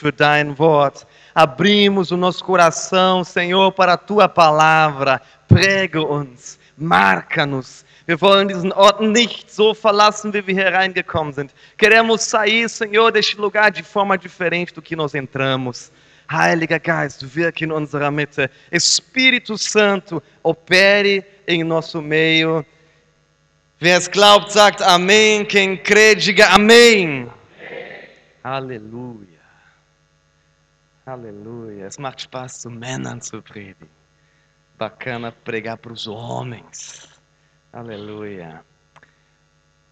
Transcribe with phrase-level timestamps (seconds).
[0.00, 1.06] für dein Wort.
[1.34, 5.20] Abrimos o nosso coração, Senhor, para a tua palavra.
[5.46, 7.84] Präge uns, marca-nos.
[8.06, 11.54] Wir wollen diesen Ort nicht so verlassen, wie wir hier reingekommen sind.
[11.78, 15.92] Queremos sair, Senhor, deste lugar de forma diferente do que nós entramos.
[16.28, 18.50] Heiliger Geist, wirke in unserer Mitte.
[18.72, 22.64] Espírito Santo, opere em nosso meio.
[23.80, 25.44] Wer es glaubt, sagt Amen.
[25.44, 27.28] Quem crê, diga Amém.
[28.42, 29.29] Aleluia.
[31.04, 31.86] Aleluia.
[31.86, 33.88] Es macht Spaß, zu Männern zu predigen.
[34.78, 37.08] Bacana pregar para os homens.
[37.72, 38.64] Aleluia.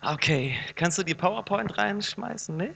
[0.03, 2.57] Okay, kannst du die PowerPoint reinschmeißen?
[2.57, 2.73] Nee?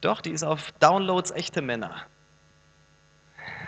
[0.00, 2.06] Doch, die ist auf Downloads echte Männer.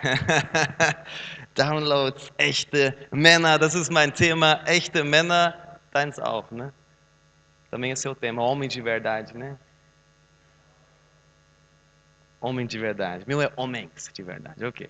[1.55, 4.61] Downloads echte Männer, das ist mein Thema.
[4.65, 6.71] Echte Männer, deins auch, né?
[7.71, 9.57] Também é seu tema, homem de verdade, né?
[12.41, 13.23] Homem de verdade.
[13.27, 14.89] Meu é homens de verdade, ok.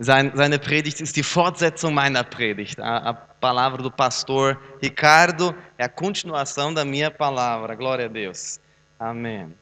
[0.00, 2.78] Sein, seine Predigt ist die Fortsetzung meiner Predigt.
[2.80, 7.74] A, palavra do pastor Ricardo é a continuação da minha palavra.
[7.74, 8.60] Glória a Deus.
[8.98, 9.54] Amém.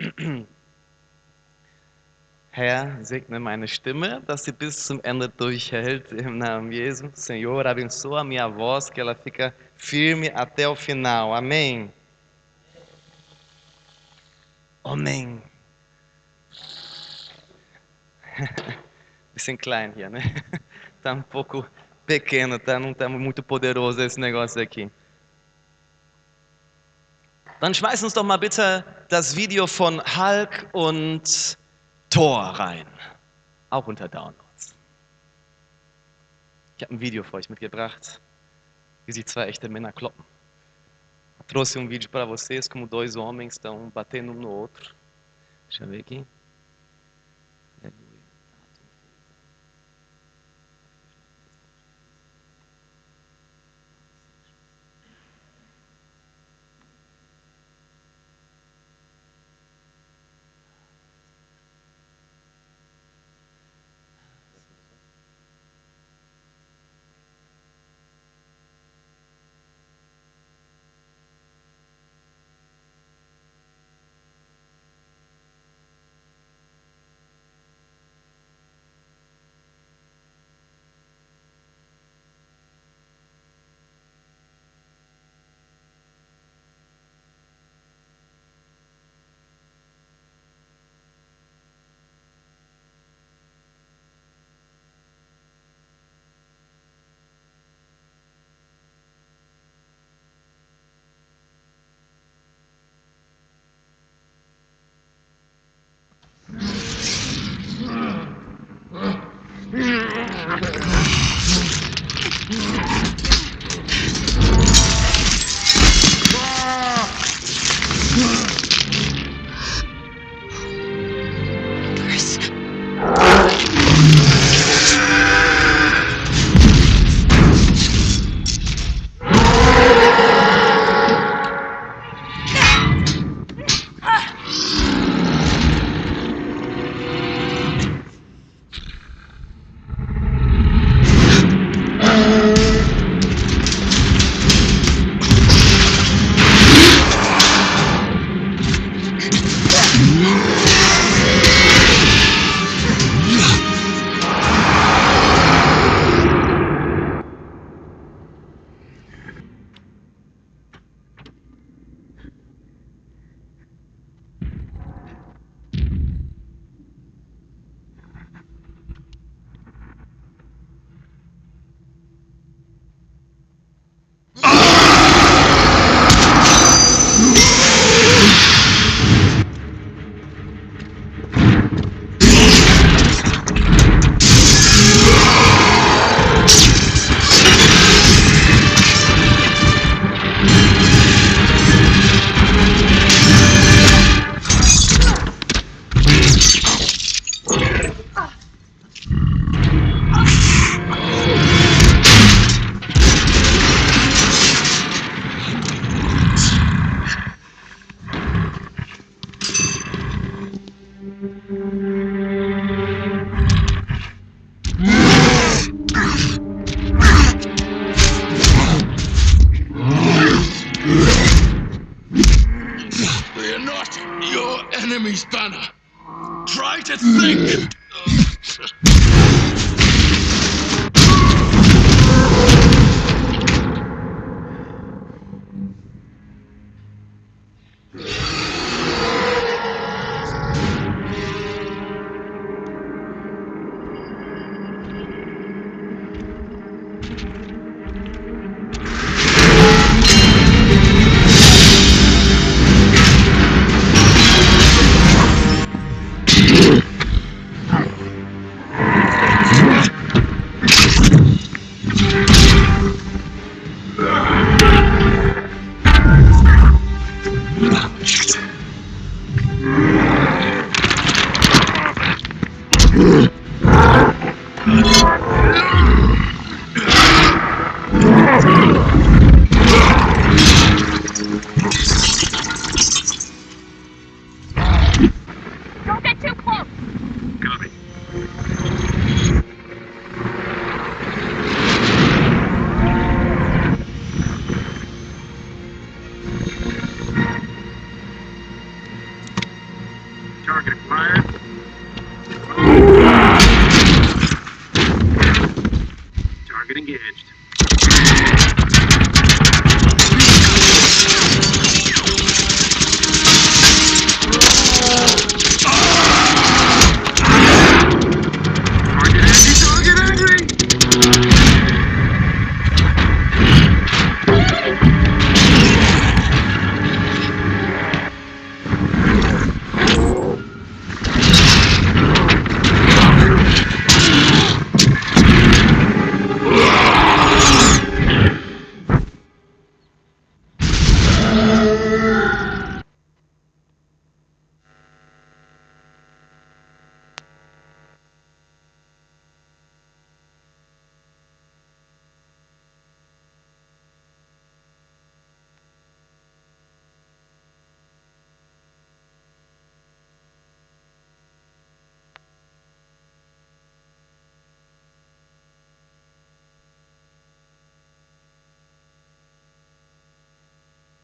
[2.52, 7.08] Herr, segne meine Stimme, dass sie bis zum Ende durchhält, im Namen Jesu.
[7.14, 11.32] Senhor, abençoa minha voz, que ela fica firme até o final.
[11.32, 11.92] Amém.
[14.90, 15.40] Amém.
[19.34, 20.20] Bisschen klein hier, né?
[21.02, 21.64] Tá um pouco
[22.04, 22.78] pequeno, tá?
[22.78, 24.90] Não tá muito poderoso esse negócio aqui.
[27.60, 31.56] Dann schmeiß uns doch mal bitte das Video von Hulk und
[32.10, 32.86] Thor rein.
[33.70, 34.74] Auch unter Downloads.
[36.76, 38.20] Ich habe ein Video für euch mitgebracht,
[39.06, 40.24] wie sich zwei echte Männer kloppen.
[41.50, 44.94] Trouxe um vídeo para vocês como dois homens estão batendo um no outro.
[45.68, 46.24] Deixa eu ver aqui.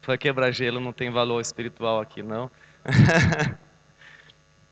[0.07, 2.49] Para quebrar gelo não tem valor espiritual aqui, não.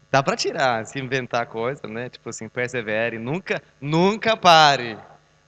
[0.10, 2.08] Dá para tirar, se inventar coisa, né?
[2.08, 4.98] Tipo assim, persevere, nunca, nunca pare.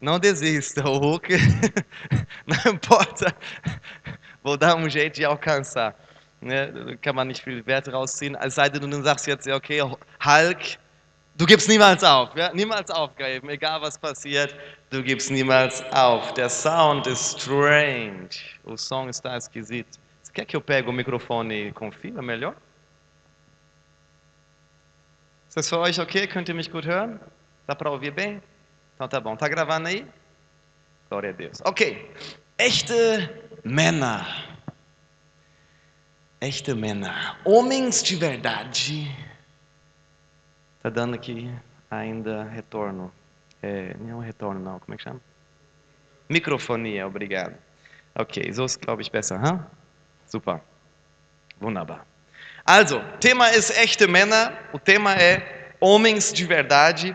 [0.02, 0.86] Não desista.
[0.86, 1.30] O Hulk,
[2.46, 3.34] não importa,
[4.44, 5.96] vou dar um jeito de alcançar.
[7.02, 10.78] Kann man nicht viel Wert rausziehen, es sei denn, du sagst jetzt, okay, Hulk,
[11.38, 12.36] du gibst niemals auf.
[12.36, 12.52] Ja?
[12.54, 14.56] Niemals aufgeben, egal was passiert,
[14.90, 16.34] du gibst niemals auf.
[16.34, 18.30] Der Sound ist strange.
[18.64, 20.00] O som está esquisito.
[20.22, 22.56] Você quer que eu pegue o microfone e confira melhor?
[25.48, 26.28] Ist das für euch okay?
[26.28, 27.20] Könnt ihr mich gut hören?
[27.66, 28.42] Dá para ouvir bem?
[28.96, 29.36] Então tá bom.
[29.36, 30.06] Tá gravando aí?
[31.10, 31.62] Glória a Deus.
[31.64, 32.12] Ok.
[32.58, 33.30] Echte
[33.64, 34.26] Männer.
[36.42, 37.38] Echte Männer.
[37.46, 39.27] Homens de verdade.
[40.88, 41.54] Tá dando aqui
[41.92, 43.12] ainda retorno.
[43.62, 44.80] É, não retorno não.
[44.80, 45.20] Como é que chama?
[46.30, 47.56] Mikrofonie, obrigado.
[48.16, 49.38] Okay, so ist, glaube ich, besser.
[49.38, 49.60] Huh?
[50.26, 50.62] Super.
[51.60, 52.06] Wunderbar.
[52.64, 54.54] Also, Thema ist echte Männer.
[54.72, 57.14] O tema é homens de verdade.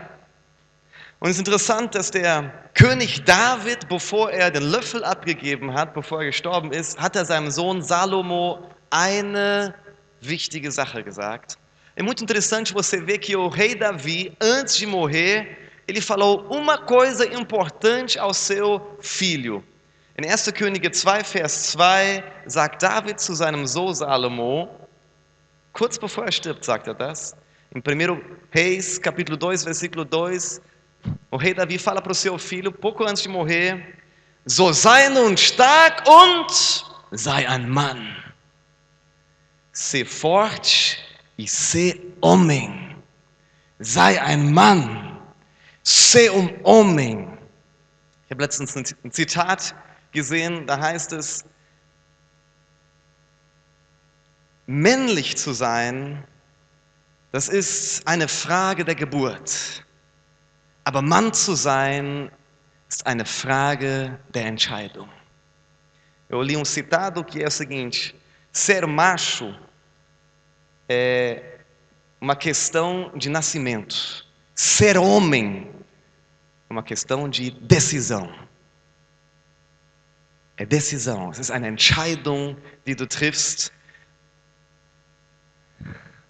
[1.19, 6.19] Und es ist interessant, dass der König David, bevor er den Löffel abgegeben hat, bevor
[6.19, 9.73] er gestorben ist, hat er seinem Sohn Salomo eine
[10.21, 11.57] wichtige Sache gesagt.
[11.95, 16.75] É muito interessante você ver que o rei Davi, antes de morrer, ele falou uma
[16.75, 19.63] coisa importante ao seu filho.
[20.17, 20.51] In 1.
[20.53, 24.69] Könige 2, Vers 2 sagt David zu seinem Sohn Salomo,
[25.71, 27.35] kurz bevor er stirbt, sagt er das.
[27.75, 28.21] Em 1
[28.51, 30.61] Reis, capítulo 2, versículo 2,
[31.29, 33.99] o rei Davi fala para o seu filho, pouco antes de morrer,
[34.47, 36.49] so sei nun stark und
[37.11, 38.15] sei ein Mann.
[39.71, 41.02] Sê forte
[41.37, 42.95] e sê homem.
[43.79, 45.19] Sei ein Mann.
[45.83, 47.37] Sê um homem.
[48.25, 49.75] Ich habe letztens ein ein Zitat
[50.11, 51.43] gesehen, da heißt es,
[54.65, 56.23] männlich zu sein,
[57.31, 59.83] das ist eine Frage der Geburt.
[60.85, 62.31] Aber Mann zu sein,
[62.93, 65.09] ist eine Frage der Entscheidung.
[66.29, 68.15] Eu li um citado que é o seguinte:
[68.51, 69.55] ser macho
[70.93, 71.59] é
[72.21, 75.71] uma questão de nascimento, ser homem
[76.69, 78.29] é uma questão de decisão.
[80.55, 83.73] É decisão, es ist eine Entscheidung, die du triffst.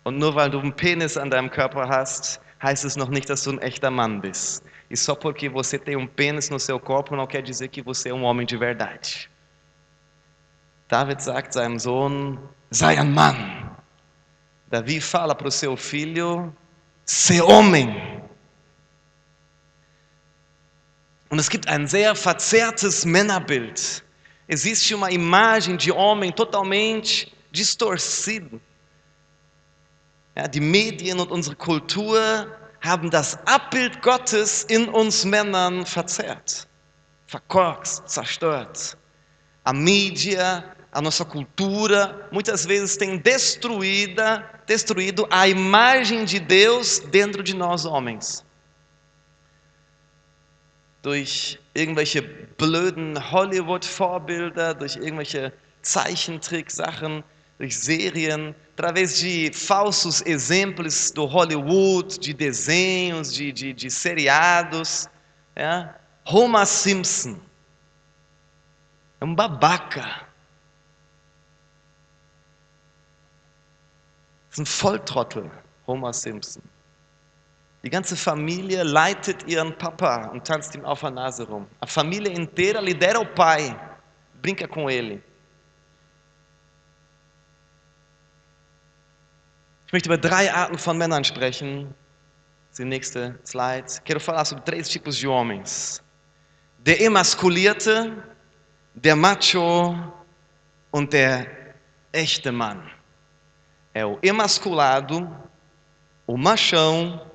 [0.06, 3.44] Und nur weil du einen Penis an deinem Körper hast, heißt es noch nicht, dass
[3.44, 4.64] du ein echter Mann bist.
[4.90, 8.10] E só porque você tem um pênis no seu corpo não quer dizer que você
[8.10, 9.30] é um homem de verdade.
[10.90, 12.38] David sagt seinem Sohn:
[12.72, 13.63] sei ein Mann.
[14.74, 16.52] Davi fala para o seu filho:
[17.06, 17.94] ser homem.
[21.30, 24.04] Und es gibt ein sehr verzerrtes Männerbild.
[24.48, 28.60] Existe uma imagem de homem totalmente distorcida.
[30.36, 32.48] Ja, die Medien und unsere Kultur
[32.82, 36.68] haben das Abbild Gottes in uns Männern verzerrt,
[37.28, 38.98] verkorkst, zerstört.
[39.66, 47.42] A mídia, a nossa cultura, muitas vezes tem destruída, destruído a imagem de Deus dentro
[47.42, 48.46] de nós homens.
[51.02, 57.24] Durch irgendwelche blöden Hollywood-Vorbilder, durch irgendwelche Zeichentrick-Sachen,
[57.58, 65.08] durch Serien, através de falsos exemplos do Hollywood, de desenhos, de, de, de seriados.
[65.56, 65.90] É?
[66.26, 67.40] Homer Simpson
[69.20, 70.23] é um babaca.
[74.54, 75.50] Ist ein Volltrottel,
[75.88, 76.62] Homer Simpson.
[77.84, 81.68] Die ganze Familie leitet ihren Papa und tanzt ihm auf der Nase rum.
[81.82, 83.76] A família inteira lidera o pai,
[84.42, 85.22] brinca com ele.
[89.88, 91.94] Ich möchte über drei Arten von Männern sprechen.
[92.70, 93.86] Das ist die nächste Slide.
[94.06, 96.02] Quero falar sobre três tipos de homens:
[96.78, 98.24] der emaskulierte,
[98.94, 99.96] der macho
[100.92, 101.48] und der
[102.12, 102.93] echte Mann.
[103.94, 105.30] É o emasculado,
[106.26, 107.28] o machão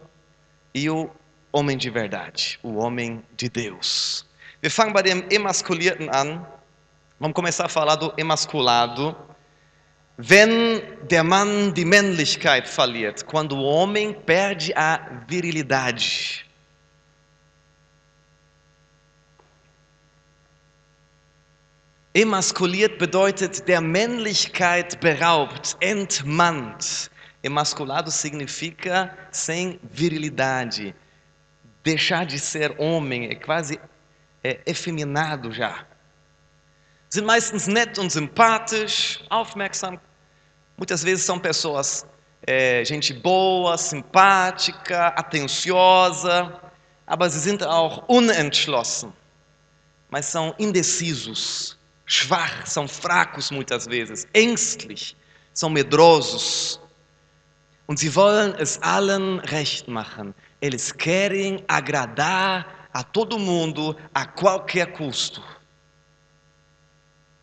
[0.75, 1.11] e o
[1.53, 4.27] homem de verdade, o homem de Deus.
[4.61, 5.23] Wir fangen bei dem
[6.13, 6.45] an.
[7.21, 9.17] Vamos começar a falar do emasculado.
[10.19, 16.45] Wenn der Mann die Männlichkeit verliert, quando o homem perde a virilidade.
[22.15, 27.11] Emaskuliert bedeutet der Männlichkeit beraubt, entmannt.
[27.43, 30.95] Emasculado significa sem virilidade.
[31.85, 33.79] Deixar de ser homem é quase
[34.43, 35.87] é, efeminado já.
[37.11, 39.99] Sind meistens nett und sympathisch, aufmerksam.
[40.77, 42.07] Muitas vezes são pessoas,
[42.47, 46.61] é, gente boa, simpática, atenciosa,
[47.07, 49.13] aber sie sind auch unentschlossen.
[50.11, 51.78] Mas são indecisos,
[52.09, 55.17] schwach, são fracos muitas vezes, ängstlich,
[55.53, 56.81] são medrosos.
[57.87, 60.35] Und sie wollen es allen recht machen.
[60.61, 65.43] Eles querem agradar a todo mundo a qualquer custo.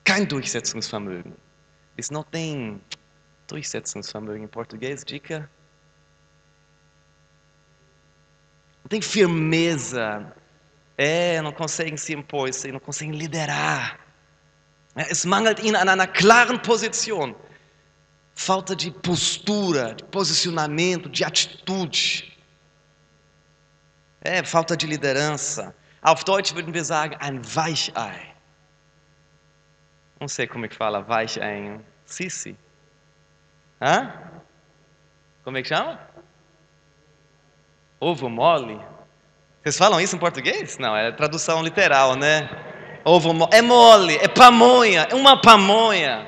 [0.03, 1.33] Kein Durchsetzungsvermögen.
[1.97, 2.79] Eles não têm
[3.47, 5.49] Durchsetzungsvermögen em português, dica?
[8.83, 10.31] Não tem firmeza.
[10.95, 14.04] É, não conseguem se impor, não conseguem liderar.
[14.95, 17.35] Es mangelt ihnen an einer klaren Position.
[18.33, 22.31] Falta de postura, de posicionamento, de atitude.
[24.21, 25.73] É, falta de liderança.
[26.01, 28.33] Auf Deutsch würden wir sagen, ein Weichei.
[30.19, 32.57] Não sei como é que fala Weichei Sissi.
[33.81, 34.13] Hã?
[35.43, 35.99] Como é que chama?
[37.99, 38.79] Ovo mole?
[39.61, 40.77] Vocês falam isso em português?
[40.77, 42.49] Não, é tradução literal, né?
[43.05, 43.49] Ovo mole.
[43.53, 46.27] É mole, é pamonha, é uma pamonha,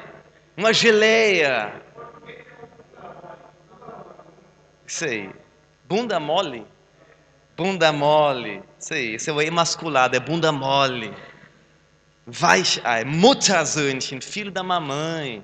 [0.55, 1.81] uma geleia.
[5.01, 5.29] Aí.
[5.89, 6.65] Bunda mole?
[7.57, 8.61] Bunda mole.
[8.91, 9.15] Aí.
[9.15, 11.11] Isso é emasculado, é bunda mole.
[12.27, 15.43] Weichei, Muttersöhnchen, filho da mamãe.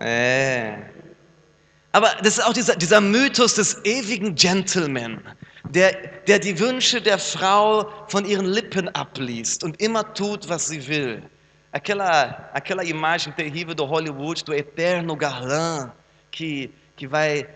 [0.00, 0.90] É.
[1.92, 5.22] Aber das ist auch dieser, dieser Mythos des ewigen Gentleman,
[5.70, 5.92] der,
[6.26, 11.22] der die Wünsche der Frau von ihren Lippen abliest und immer tut, was sie will.
[11.72, 15.92] Aquela, aquela imagem terrível do Hollywood, do eterno galã,
[16.32, 17.46] que, que vai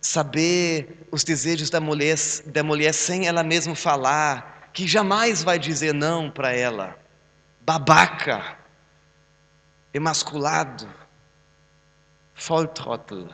[0.00, 2.16] saber os desejos da mulher,
[2.46, 6.96] da mulher sem ela mesma falar, que jamais vai dizer não para ela.
[7.62, 8.56] Babaca,
[9.92, 10.88] emasculado,
[12.36, 13.28] Volltrottel,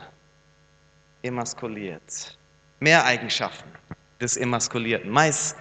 [1.23, 2.35] emaskuliert.
[2.81, 3.77] Mehr Eigenschaften
[4.19, 5.55] des Emaskulierten, mais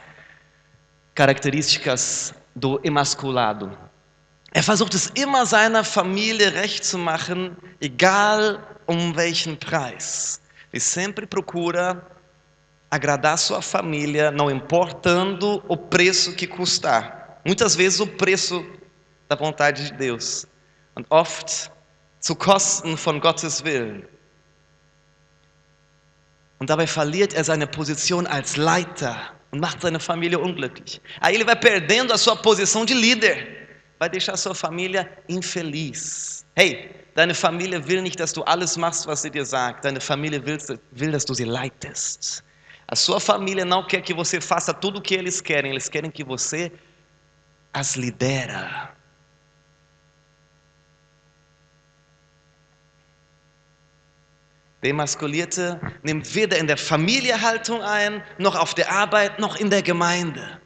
[1.14, 3.70] características do emasculado.
[4.52, 10.40] Er versucht es immer seiner Familie recht zu machen, egal um welchen Preis.
[10.72, 12.02] Ele sempre procura
[12.90, 17.40] agradar sua família, não importando o preço que custar.
[17.44, 18.64] Muitas vezes o preço
[19.28, 20.46] da vontade de Deus.
[20.94, 21.70] Und oft
[22.20, 24.04] zu Kosten von Gottes Willen.
[26.58, 29.16] Und dabei verliert er seine Position als Leiter
[29.50, 31.00] und macht seine Familie unglücklich.
[31.20, 33.46] Aí ele vai perdendo a sua posição de líder,
[33.98, 36.46] vai deixar sua família infeliz.
[36.54, 39.84] Hey, deine Familie will nicht, dass du alles machst, was sie dir sagt.
[39.84, 40.58] Deine Familie will,
[40.92, 42.42] will dass du sie leitest.
[42.88, 46.10] A sua família não quer que você faça tudo o que eles querem, eles querem
[46.10, 46.72] que você
[47.72, 48.95] as lidera.
[54.82, 59.70] Der Emaskulierte nimmt weder in der Familie Haltung ein, noch auf der Arbeit, noch in
[59.70, 60.60] der Gemeinde.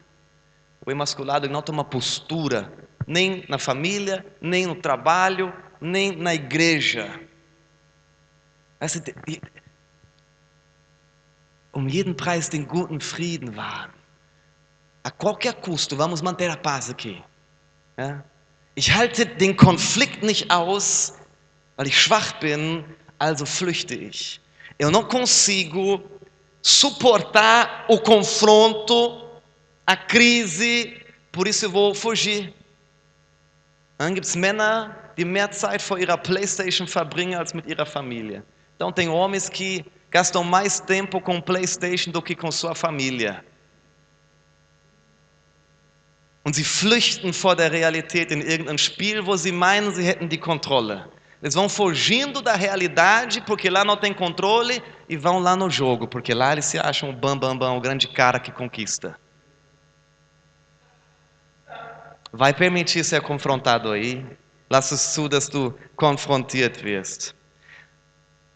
[0.85, 2.73] O emasculado não toma postura,
[3.07, 7.09] nem na família, nem no trabalho, nem na igreja.
[9.27, 9.41] Die-
[11.73, 13.93] um jeden Preis den guten Frieden wahren.
[15.05, 17.23] A qualquer custo, vamos manter a paz aqui.
[18.75, 21.15] Ich halte den Konflikt nicht aus,
[21.77, 22.85] weil ich schwach bin,
[23.21, 24.41] also flüchte ich.
[24.79, 26.03] Eu não consigo
[26.63, 29.29] suportar o confronto,
[29.87, 31.01] a crise,
[31.31, 32.53] por isso eu vou fugir.
[33.99, 38.43] Dann gibt es Männer, die mehr Zeit vor ihrer Playstation verbringen als mit ihrer família.
[38.75, 43.45] Então tem homens que gastam mais tempo com Playstation do que com sua família.
[46.43, 50.39] Und sie flüchten vor der Realität in irgendein Spiel, wo sie meinen, sie hätten die
[50.39, 51.07] Kontrolle.
[51.43, 56.07] Eles vão fugindo da realidade porque lá não tem controle e vão lá no jogo,
[56.07, 59.19] porque lá eles se acham o bam bam bam, o grande cara que conquista.
[62.33, 64.25] Vai permitir ser confrontado aí?
[64.71, 67.35] Lass zu, dass du konfrontiert wirst.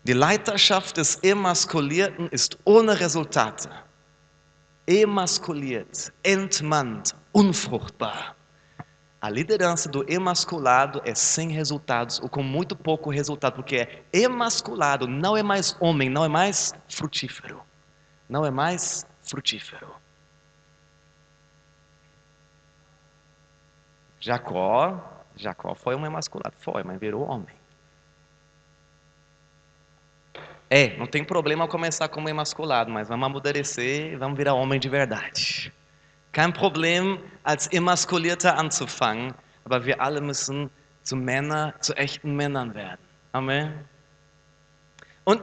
[0.05, 3.69] Die Leiterschaft des Emaskulierten ist ohne Resultate.
[4.87, 8.37] Emaskuliert, entmannt, unfruchtbar.
[9.25, 15.09] A liderança do emasculado é sem resultados, ou com muito pouco resultado, porque é emasculado,
[15.09, 17.62] não é mais homem, não é mais frutífero.
[18.29, 19.88] Não é mais frutífero.
[24.20, 27.57] Jacó, Jacó foi um emasculado, foi, mas virou homem.
[30.68, 34.90] É, não tem problema começar como emasculado, mas vamos amadurecer e vamos virar homem de
[34.90, 35.72] verdade.
[36.35, 39.33] Kein Problem, als Emaskulierter anzufangen,
[39.64, 40.68] aber wir alle müssen
[41.05, 43.01] zu Männer, zu echten Männern werden.
[43.33, 43.73] Amen.
[45.25, 45.40] Und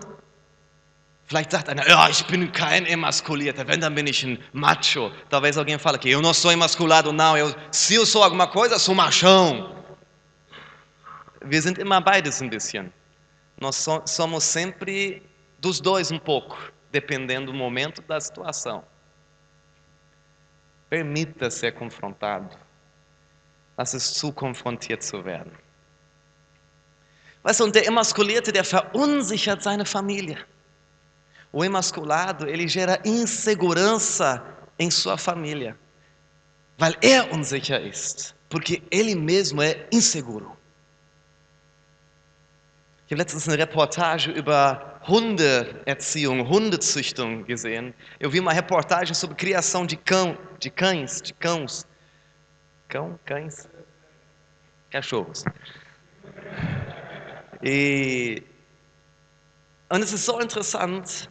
[1.25, 5.12] vielleicht sagt einer, ja, ich bin kein Emaskulierter, wenn, dann bin ich ein Macho.
[5.30, 7.38] Talvez alguém fale que eu não sou emasculado, não.
[7.38, 9.73] Eu, se eu sou alguma coisa, sou machão.
[11.43, 12.91] Wir sind immer beides ein bisschen.
[13.60, 15.23] Nós so- somos sempre
[15.60, 16.58] dos dois um pouco,
[16.91, 18.84] dependendo do momento da situação.
[20.91, 22.49] Permita ser confrontado.
[23.77, 25.54] Lass es zu, konfrontiert zu werden.
[27.43, 30.38] Weißt du, und der Emaskulierte, der verunsichert seine Familie.
[31.54, 34.43] O emasculado, ele gera insegurança
[34.77, 35.77] em sua família.
[36.77, 38.36] Weil er unsicher ist.
[38.49, 40.58] Porque ele mesmo é inseguro.
[43.12, 47.93] Ich habe letztens eine Reportage über Hundeerziehung, Hundezüchtung gesehen.
[48.21, 51.86] Eu vi uma reportagem sobre criação de cão, de cães, de cãos.
[52.88, 53.67] Cão, cães,
[54.89, 55.43] cachorros.
[57.62, 58.43] E
[59.89, 61.30] und es ist so interessant.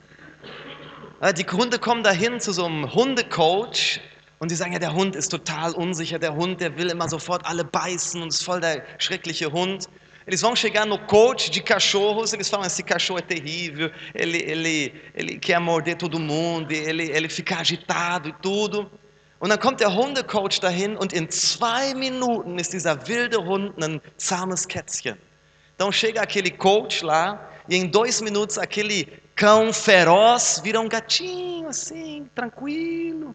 [1.23, 4.03] äh, Die Hunde kommen dahin zu so einem Hundecoach
[4.39, 7.47] und die sagen, ja, der Hund ist total unsicher, der Hund, der will immer sofort
[7.47, 9.89] alle beißen und ist voll der schreckliche Hund.
[10.27, 15.03] Eles vão chegar no coach de cachorros, eles falam, esse cachorro é terrível, ele, ele,
[15.15, 18.91] ele quer morder todo mundo, ele, ele fica agitado e tudo.
[19.41, 24.01] Und dann kommt der Hundecoach dahin und in zwei Minuten ist dieser wilde Hund ein
[24.19, 25.17] zahmes Kätzchen.
[25.75, 31.69] Então chega aquele coach lá e em dois minutos aquele cão feroz vira um gatinho
[31.69, 33.35] assim, tranquilo.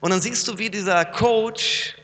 [0.00, 1.96] Und dann siehst du, wie dieser Coach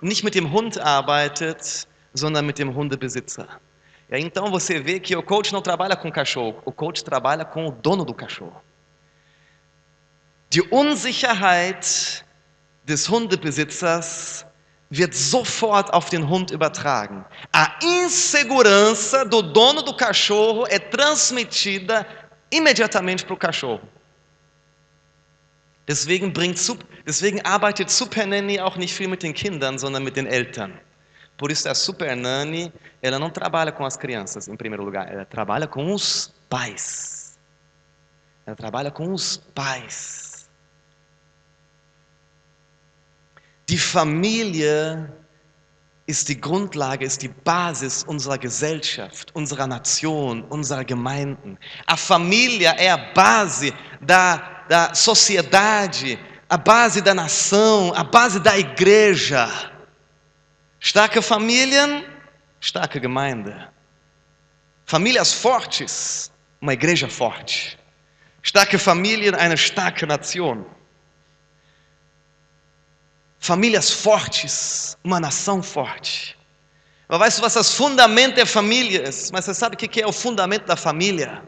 [0.00, 3.46] nicht mit dem Hund arbeitet, sondern mit dem Hundebesitzer.
[4.08, 7.02] E aí, então você vê que o coach não trabalha com o cachorro, o coach
[7.04, 8.60] trabalha com o dono do cachorro.
[10.50, 12.24] Die Unsicherheit
[12.84, 14.46] des Hundebesitzers
[14.90, 17.24] wird sofort auf den Hund übertragen.
[17.52, 22.06] A insegurança do dono do cachorro é transmitida
[22.50, 23.88] imediatamente para o cachorro.
[25.88, 26.58] Deswegen, bringt,
[27.06, 30.80] deswegen arbeitet Super Nanny auch nicht viel mit den Kindern, sondern mit den Eltern.
[31.36, 32.72] Por isso a Super Nanny,
[33.02, 37.38] ela não trabalha com as crianças, em primeiro lugar, ela trabalha com os pais.
[38.46, 40.48] Ela trabalha com os pais.
[43.68, 45.10] Die Familie
[46.06, 51.58] ist die Grundlage, ist die Basis unserer Gesellschaft, unserer Nation, unserer Gemeinden.
[51.86, 56.18] A família é a base da, da sociedade,
[56.48, 59.48] a base da nação, a base da igreja.
[60.86, 62.04] Starke Familien,
[62.60, 63.72] starke Gemeinde.
[64.84, 67.76] Famílias fortes, uma igreja forte.
[68.40, 70.64] Starke Familien, eine starke Nation.
[73.40, 76.36] Famílias fortes, uma nação forte.
[77.08, 79.32] Mas weißt du, was das Fundament ist?
[79.32, 81.42] Mas você sabe o que é o fundamento da família?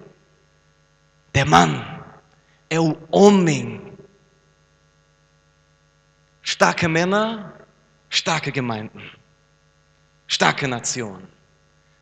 [1.47, 1.81] Mann,
[2.69, 3.97] é o homem.
[6.43, 7.53] Starke Männer,
[8.11, 9.18] starke Gemeinden.
[10.29, 11.27] Starke Nationen,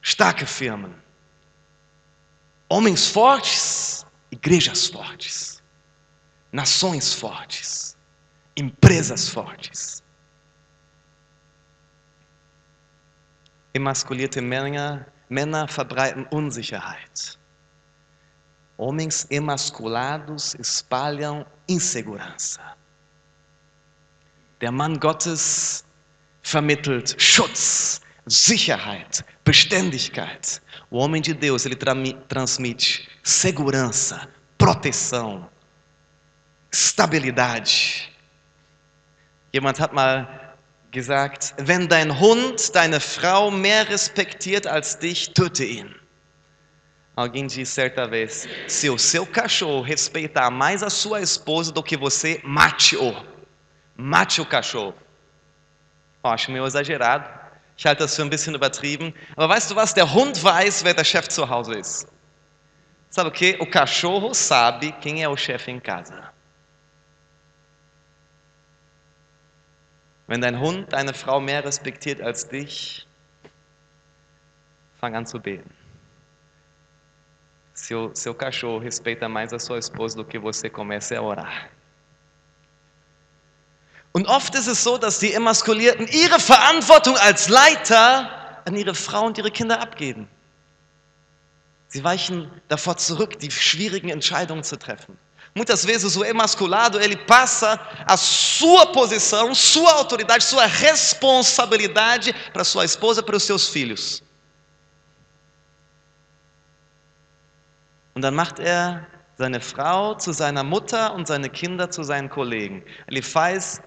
[0.02, 0.94] starke Firmen.
[2.68, 5.62] Homens fortes, igrejas fortes.
[6.52, 7.96] Nações fortes,
[8.56, 10.02] empresas fortes.
[13.72, 17.38] Emaskulierte Männer, Männer verbreiten Unsicherheit.
[18.78, 22.76] Homens emasculados espalham insegurança.
[24.60, 25.84] Der Mann Gottes
[26.42, 30.60] vermittelt Schutz, Sicherheit, Beständigkeit.
[30.90, 35.48] O homem de Deus, ele trami- transmite segurança, proteção,
[36.72, 38.12] Stabilidade.
[39.52, 40.26] Jemand hat mal
[40.90, 45.94] gesagt, wenn dein Hund deine Frau mehr respektiert als dich, töte ihn.
[47.16, 51.96] Alguém disse certa vez: se o seu cachorro respeitar mais a sua esposa do que
[51.96, 53.14] você, mate-o.
[53.96, 54.94] Mate o cachorro.
[56.22, 57.45] Oh, acho meio exagerado.
[57.76, 59.14] Ich halte das für ein bisschen übertrieben.
[59.36, 59.92] Aber weißt du was?
[59.92, 62.08] Der Hund weiß, wer der Chef zu Hause ist.
[63.10, 63.56] Sabe o que?
[63.60, 66.32] O cachorro sabe quem é o chefe em casa.
[70.26, 73.06] Wenn dein Hund deine Frau mehr respektiert als dich,
[74.98, 75.70] fang an zu beten.
[77.74, 81.70] Seu, seu cachorro respeita mais a sua esposa do que você, comece a orar.
[84.16, 89.26] Und oft ist es so, dass die Emaskulierten ihre Verantwortung als Leiter an ihre Frau
[89.26, 90.26] und ihre Kinder abgeben.
[91.88, 95.18] Sie weichen davor zurück, die schwierigen Entscheidungen zu treffen.
[95.52, 102.86] Muitas vezes o emasculado ele passa a sua posição, sua autoridade, sua responsabilidade para sua
[102.86, 104.22] esposa, para os seus filhos.
[108.14, 112.82] Und dann macht er seine Frau zu seiner Mutter und seine Kinder zu seinen Kollegen.
[113.08, 113.82] Ele faz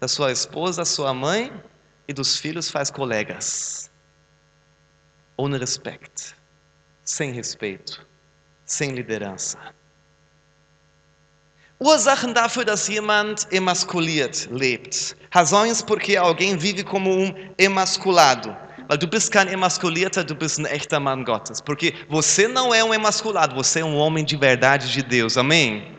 [0.00, 1.52] da sua esposa sua mãe
[2.06, 3.90] e dos filhos faz colegas.
[5.36, 6.34] Ohne respeito,
[7.04, 8.06] sem respeito,
[8.64, 9.58] sem liderança.
[11.80, 15.16] Ursachen dafür, dass jemand emaskuliert lebt.
[15.30, 18.56] Razões porque alguém vive como um emasculado.
[18.88, 21.60] Weil du bist kein emasculierter, du bist ein echter Mann Gottes.
[21.60, 25.36] Porque você não é um emasculado, você é um homem de verdade de Deus.
[25.36, 25.96] Amém?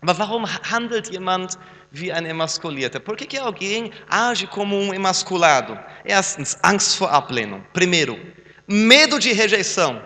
[0.00, 1.56] Aber warum handelt jemand
[1.90, 3.00] wie ein Emaskulierter?
[3.00, 5.78] Por que, que alguém age como um emasculado?
[6.04, 7.62] Erstens, Angst vor Ablehnung.
[7.72, 8.18] Primeiro,
[8.66, 10.02] medo de rejeição.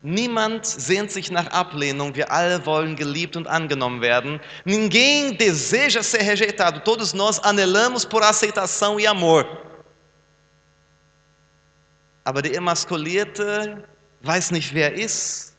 [0.00, 4.40] Niemand sehnt sich nach Ablehnung, wir alle wollen geliebt und angenommen werden.
[4.64, 9.44] Ninguém deseja ser rejeitado, todos nós anelamos por aceitação e amor.
[12.24, 13.82] Aber der Emaskulierte
[14.22, 15.56] weiß nicht, wer er ist,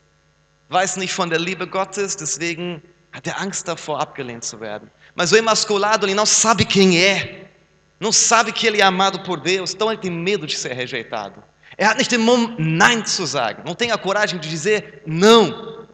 [0.69, 2.81] weiß nicht von der Liebe Gottes, deswegen
[3.19, 4.89] hat er Angst davor, abgelehnt zu werden.
[5.13, 7.49] Mas o emasculado, ele não sabe quem é,
[7.99, 11.43] não sabe que ele é amado por Deus, então ele tem medo de ser rejeitado.
[11.77, 13.63] Er hat nicht den Mumm, Nein zu sagen.
[13.65, 15.87] Não tem a coragem de dizer não.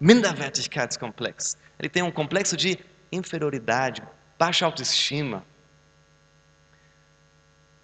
[0.00, 1.56] Minderwertigkeitskomplex.
[1.78, 2.78] Ele tem um complexo de
[3.10, 4.02] inferioridade,
[4.38, 5.44] baixa autoestima.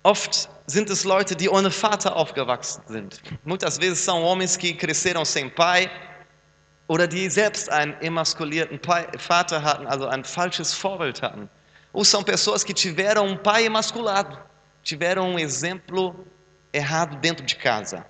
[0.02, 3.20] Oft sind es Leute, die ohne Vater aufgewachsen sind.
[3.44, 5.90] Muitas vezes são homens que cresceram sem pai
[6.88, 8.81] oder die selbst einen emaskulierten
[9.18, 11.48] Vater hatten, also ein falsches Vorbild hatten.
[11.92, 14.38] Ou são pessoas que tiveram um pai emasculado,
[14.83, 16.27] tiveram um exemplo
[16.72, 18.05] errado dentro de casa.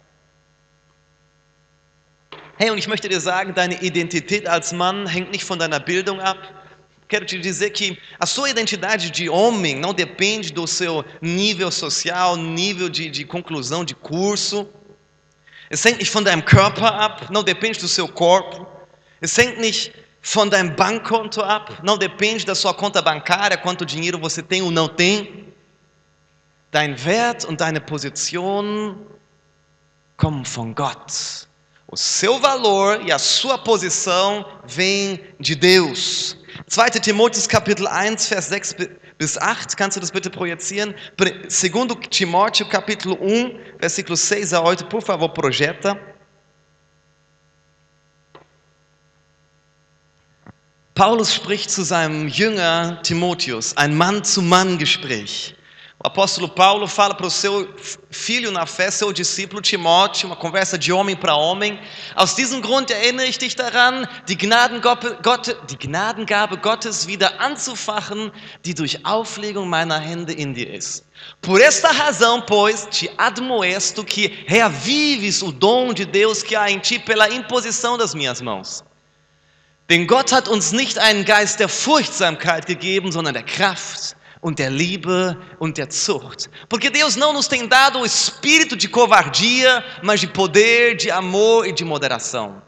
[2.57, 6.21] Hey, und ich möchte dir sagen, deine Identität als Mann hängt nicht von deiner Bildung
[6.21, 6.39] ab.
[7.09, 12.37] Quero te dizer que a sua identidade de homem não depende do seu nível social,
[12.37, 14.69] nível de, de conclusão de curso.
[15.71, 18.67] Es hängt nicht von deinem Körper ab, não depende do seu corpo.
[19.21, 24.19] Es hängt nicht von deinem Bankkonto ab, não depende da sua conta bancária, quanto dinheiro
[24.19, 25.53] você tem ou não tem.
[26.71, 29.07] Dein Wert und deine Position
[30.17, 31.47] kommen von Gott.
[31.87, 36.37] O seu valor e a sua posição vêm de Deus.
[36.67, 38.77] 2 Timotheus Kapitel 1, Vers 6
[39.19, 39.77] bis 8.
[39.77, 40.95] Kannst du das bitte projizieren?
[41.49, 44.89] Segundo Timóteo, capítulo 1, versículo 6 a 8.
[44.89, 45.99] Por favor, projeta.
[50.95, 55.55] Paulus spricht zu seinem Jünger Timotheus, ein Mann-zu-Mann-Gespräch.
[56.01, 57.75] O apóstolo Paulo fala para o seu
[58.09, 61.77] filho na fé, seu discípulo Timóteo, uma conversa de homem para homem.
[62.15, 65.19] Aus diesem Grund erinnere ich dich daran, die, die Gnadengabe
[66.59, 68.31] Gottes wieder anzufachen,
[68.65, 71.05] die durch Auflegung meiner Hände in dir ist.
[71.43, 76.79] Por esta razão, pois, te admoesto que reavives o dom de Deus que há em
[76.79, 78.85] ti pela imposição das minhas mãos.
[79.91, 84.71] Denn Gott hat uns nicht einen Geist der Furchtsamkeit gegeben, sondern der Kraft und der
[84.71, 86.51] Liebe und der Zucht.
[86.69, 91.67] Porque Deus não nos tem dado o espírito de covardia, mas de poder, de amor
[91.67, 92.63] e de moderação.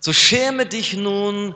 [0.00, 1.54] So schäme dich nun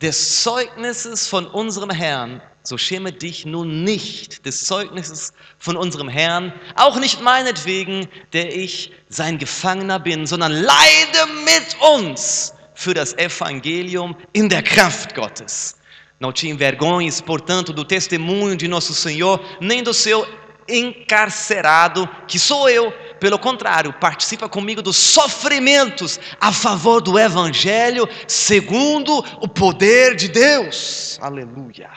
[0.00, 6.52] des Zeugnisses von unserem Herrn, so schäme dich nun nicht des Zeugnisses von unserem Herrn,
[6.74, 14.16] auch nicht meinetwegen, der ich sein Gefangener bin, sondern leide mit uns für das Evangelium
[14.32, 15.76] in der Kraft Gottes.
[16.20, 20.28] Não te envergonhes, portanto, do testemunho de nosso Senhor, nem do seu
[20.68, 22.92] encarcerado, que sou eu.
[23.18, 31.18] Pelo contrário, participa comigo dos sofrimentos a favor do Evangelho, segundo o poder de Deus.
[31.22, 31.90] Aleluia.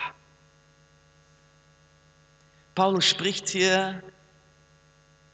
[2.73, 4.03] Paulo spricht hier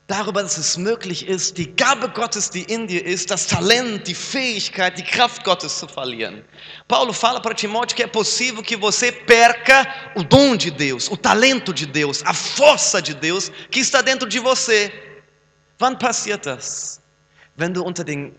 [0.10, 4.16] darüber, dass es möglich ist, die Gabe Gottes, die in dir ist, das Talent, die
[4.16, 6.44] Fähigkeit, die Kraft Gottes zu verlieren.
[6.88, 11.16] Paulo fala para Timóteo que é possível que você perca o dom de Deus, o
[11.16, 14.92] talento de Deus, a força de Deus que está dentro de você.
[15.80, 17.00] Wann passiert das?
[17.56, 18.36] Wenn du unter den,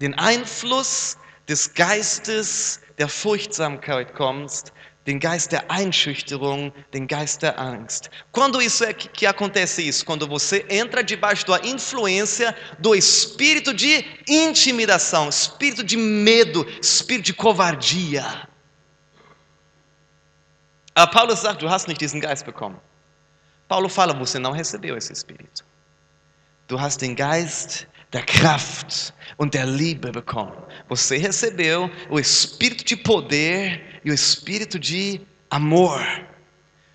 [0.00, 1.16] den Einfluss
[1.48, 4.72] des Geistes der Furchtsamkeit kommst,
[5.06, 8.10] den Geist der Einschüchterung, den Geist der Angst.
[8.32, 10.04] Quando isso é que, que acontece isso?
[10.04, 17.34] Quando você entra debaixo da influência do espírito de intimidação, espírito de medo, espírito de
[17.34, 18.48] covardia.
[20.94, 22.78] Aber Paulus sagt, du hast nicht diesen Geist bekommen.
[23.68, 25.64] Paulo fala, você não recebeu esse espírito.
[26.68, 30.54] Du hast den Geist der Kraft und der Liebe bekommen.
[30.88, 36.00] Você recebeu o espírito de poder e o espírito de amor.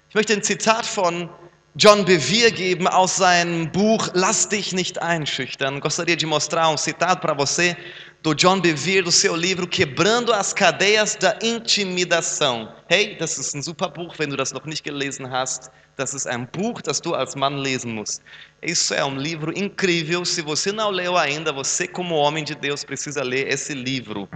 [0.10, 1.30] Ich möchte ein Zitat von
[1.76, 5.80] John Bevere geben aus seinem Buch Lass dich nicht einschüchtern.
[5.80, 7.78] Gostaria de mostrar um citado para você
[8.22, 12.74] do John Bevere do seu livro Quebrando as Cadeias da Intimidação.
[12.89, 15.72] Hey, das ist ein super Buch, wenn du das noch nicht gelesen hast.
[15.95, 18.22] Das ist ein Buch, das du als Mann lesen musst.
[18.62, 20.26] Isso é um livro incrível.
[20.26, 24.28] Se você não leu ainda, você como homem de Deus precisa ler esse livro.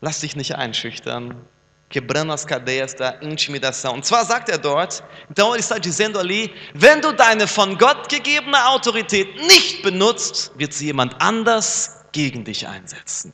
[0.00, 1.44] Lass dich nicht einschüchtern.
[1.90, 3.94] Quebrando as cadeias da intimidação.
[3.94, 8.10] Und zwar sagt er dort, então ele está dizendo ali, wenn du deine von Gott
[8.10, 13.32] gegebene Autorität nicht benutzt, wird sie jemand anders gegen dich einsetzen.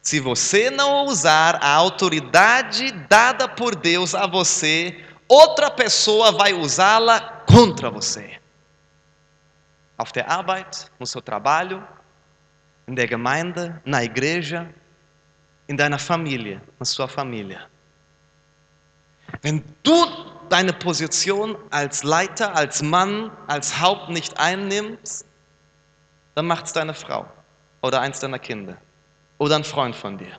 [0.00, 4.96] Se você não usar a autoridade dada por Deus a você,
[5.28, 8.40] outra pessoa vai usá-la contra você.
[9.96, 11.86] Auf der Arbeit, no seu trabalho,
[12.88, 14.68] in der Gemeinde, na igreja,
[15.72, 17.60] in deiner Familie, na sua família.
[19.40, 20.06] Wenn du
[20.50, 25.24] deine Position als Leiter, als Mann, als Haupt nicht einnimmst,
[26.34, 27.26] dann macht es deine Frau
[27.80, 28.76] oder eins deiner Kinder
[29.38, 30.38] oder ein Freund von dir.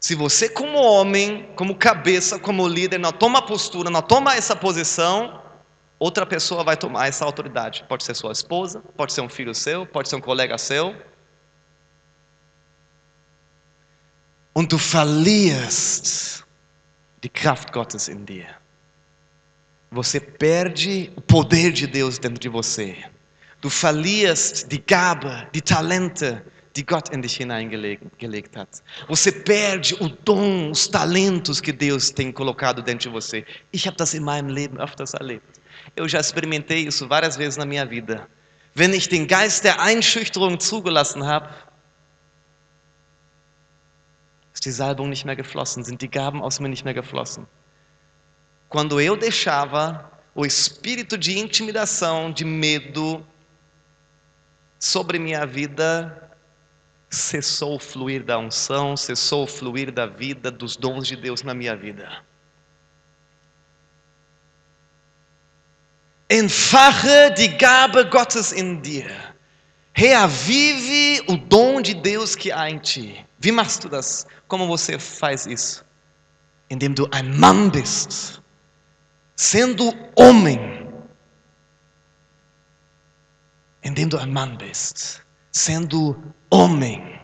[0.00, 5.42] Se você, como homem, como cabeça, como líder, não toma postura, não toma essa posição,
[5.98, 7.84] outra pessoa vai tomar essa autoridade.
[7.86, 10.94] Pode ser sua esposa, pode ser um filho seu, pode ser um colega seu.
[14.54, 16.44] Und du verlierst
[17.22, 18.46] die Kraft Gottes in dir.
[19.90, 22.96] Você perde o poder de Deus dentro de você.
[23.60, 26.42] Du verlierst die Gabe, die Talente,
[26.76, 28.82] die Gott in dich hineingelegt gelegt hat.
[29.08, 33.44] Você perde o dom, os talentos que Deus tem colocado dentro de você.
[33.72, 35.60] Ich habe das in meinem Leben öfters erlebt.
[35.96, 38.28] Eu já experimentei isso várias vezes na minha vida.
[38.74, 41.48] Wenn ich den Geist der Einschüchterung zugelassen habe,
[44.54, 47.46] ist die Salbung nicht mehr geflossen, sind die Gaben aus mir nicht mehr geflossen.
[48.68, 53.26] Quando eu deixava o espírito de intimidação, de medo
[54.78, 56.30] sobre minha vida,
[57.10, 61.52] cessou o fluir da unção, cessou o fluir da vida, dos dons de Deus na
[61.52, 62.22] minha vida.
[66.30, 69.34] Entfache die Gabe Gottes in dir.
[69.92, 73.24] Reavive o dom de Deus que há em ti.
[73.44, 74.26] Wie machst du das?
[74.48, 75.84] Como você faz isso?
[76.68, 78.42] indem du ein Mann bist,
[79.36, 80.88] sendo homem,
[83.82, 86.16] indem du ein Mann bist, sendo
[86.50, 87.20] homem.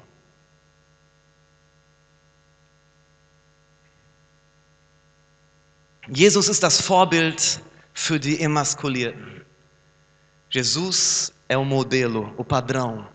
[6.12, 7.62] Jesus ist das Vorbild
[7.94, 9.44] für die Emaskulierten.
[10.50, 13.08] Jesus é o modelo, o padrão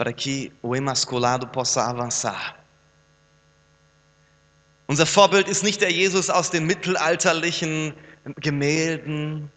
[0.00, 2.58] para que o emasculado possa avançar.
[4.88, 7.94] Unser Vorbild ist nicht der Jesus aus den mittelalterlichen
[8.40, 9.50] Gemälden.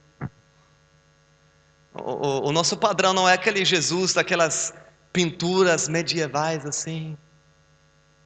[1.94, 4.74] O, o, nosso padrão não é aquele Jesus daquelas
[5.14, 7.18] pinturas medievais assim,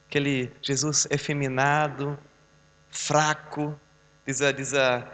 [0.08, 2.18] aquele Jesus efeminado,
[2.90, 3.78] fraco,
[4.26, 5.06] dieser, dieser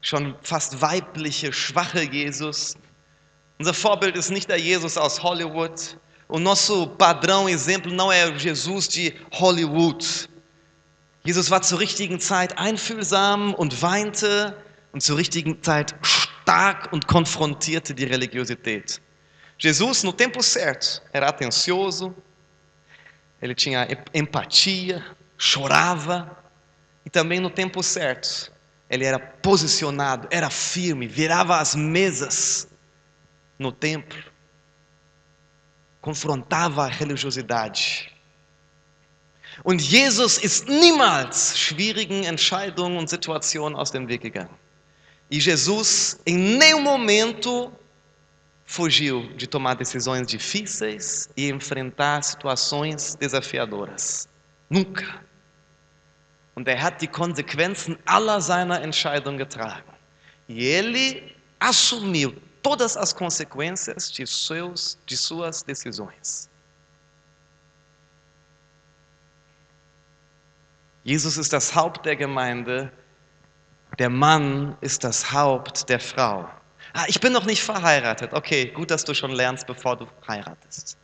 [0.00, 2.76] schon fast weibliche, schwache Jesus.
[3.58, 5.98] Unser Vorbild ist nicht der Jesus aus Hollywood.
[6.30, 10.28] O nosso padrão, exemplo, não é Jesus de Hollywood.
[11.24, 14.56] Jesus war zur richtigen Zeit einfühlsam und weinte
[14.92, 19.00] und zur richtigen Zeit stark und konfrontierte die Religiosität.
[19.58, 22.14] Jesus, no tempo certo, era atencioso,
[23.42, 25.04] ele tinha empatia,
[25.36, 26.38] chorava,
[27.04, 28.52] e também no tempo certo,
[28.88, 32.68] ele era posicionado, era firme, virava as mesas
[33.58, 34.22] no templo,
[36.00, 38.08] confrontava a religiosidade.
[39.62, 44.56] Und Jesus ist niemals schwierigen Entscheidungen und Situationen aus dem Weg gegangen.
[45.30, 47.72] E Jesus, em nenhum momento,
[48.64, 54.28] fugiu de tomar decisões difíceis e enfrentar situações desafiadoras.
[54.68, 55.24] Nunca.
[56.54, 59.92] Und er hat die Konsequenzen aller seiner Entscheidungen getragen.
[60.48, 66.48] E ele assumiu todas as consequências de, seus, de suas decisões.
[71.04, 72.92] Jesus ist das Haupt der Gemeinde,
[73.98, 76.48] der Mann ist das Haupt der Frau.
[76.92, 78.32] Ah, ich bin noch nicht verheiratet.
[78.32, 80.98] Okay, gut, dass du schon lernst, bevor du heiratest.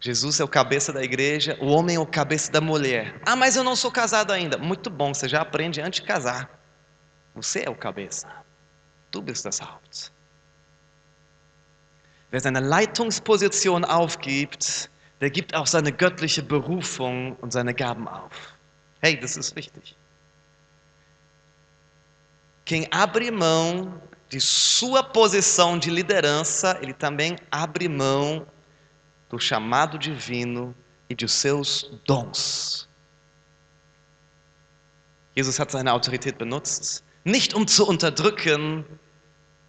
[0.00, 3.20] Jesus é o cabeça da igreja, o homem é o cabeça da mulher.
[3.24, 4.58] Ah, mas eu não sou casado ainda.
[4.58, 6.50] Muito bom, você já aprende antes de casar.
[7.34, 8.26] Você é o cabeça.
[9.12, 10.10] Du bist das Haupt.
[12.32, 18.56] Wer seine Leitungsposition aufgibt, der gibt auch seine göttliche Berufung und seine Gaben auf.
[19.00, 19.94] Hey, das ist wichtig.
[22.64, 28.46] Quem abre mão de sua posição de liderança, ele também abre mão
[29.28, 30.74] do chamado divino
[31.08, 32.88] e de seus dons.
[35.36, 38.84] Jesus hat seine Autorität benutzt, nicht um zu unterdrücken,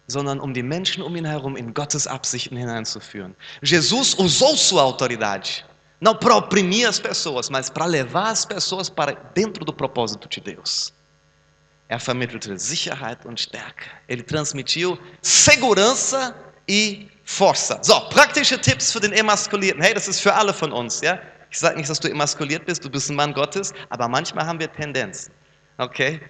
[0.06, 3.34] sondern um die Menschen um ihn herum in Gottes Absichten hineinzuführen.
[3.62, 5.64] Jesus usou sua autoridade,
[6.00, 10.40] não para oprimir as pessoas, mas para levar as pessoas para dentro do propósito de
[10.40, 10.92] Deus.
[11.88, 13.84] Er vermittelte Sicherheit und Stärke.
[14.08, 16.34] Ele transmitiu segurança
[16.66, 17.78] e força.
[17.82, 19.82] So, praktische Tipps für den Emaskulierten.
[19.82, 21.18] Hey, das ist für alle von uns, ja?
[21.50, 24.58] Ich sage nicht, dass du emaskuliert bist, du bist ein Mann Gottes, aber manchmal haben
[24.58, 25.32] wir Tendenzen.
[25.78, 26.20] Ok?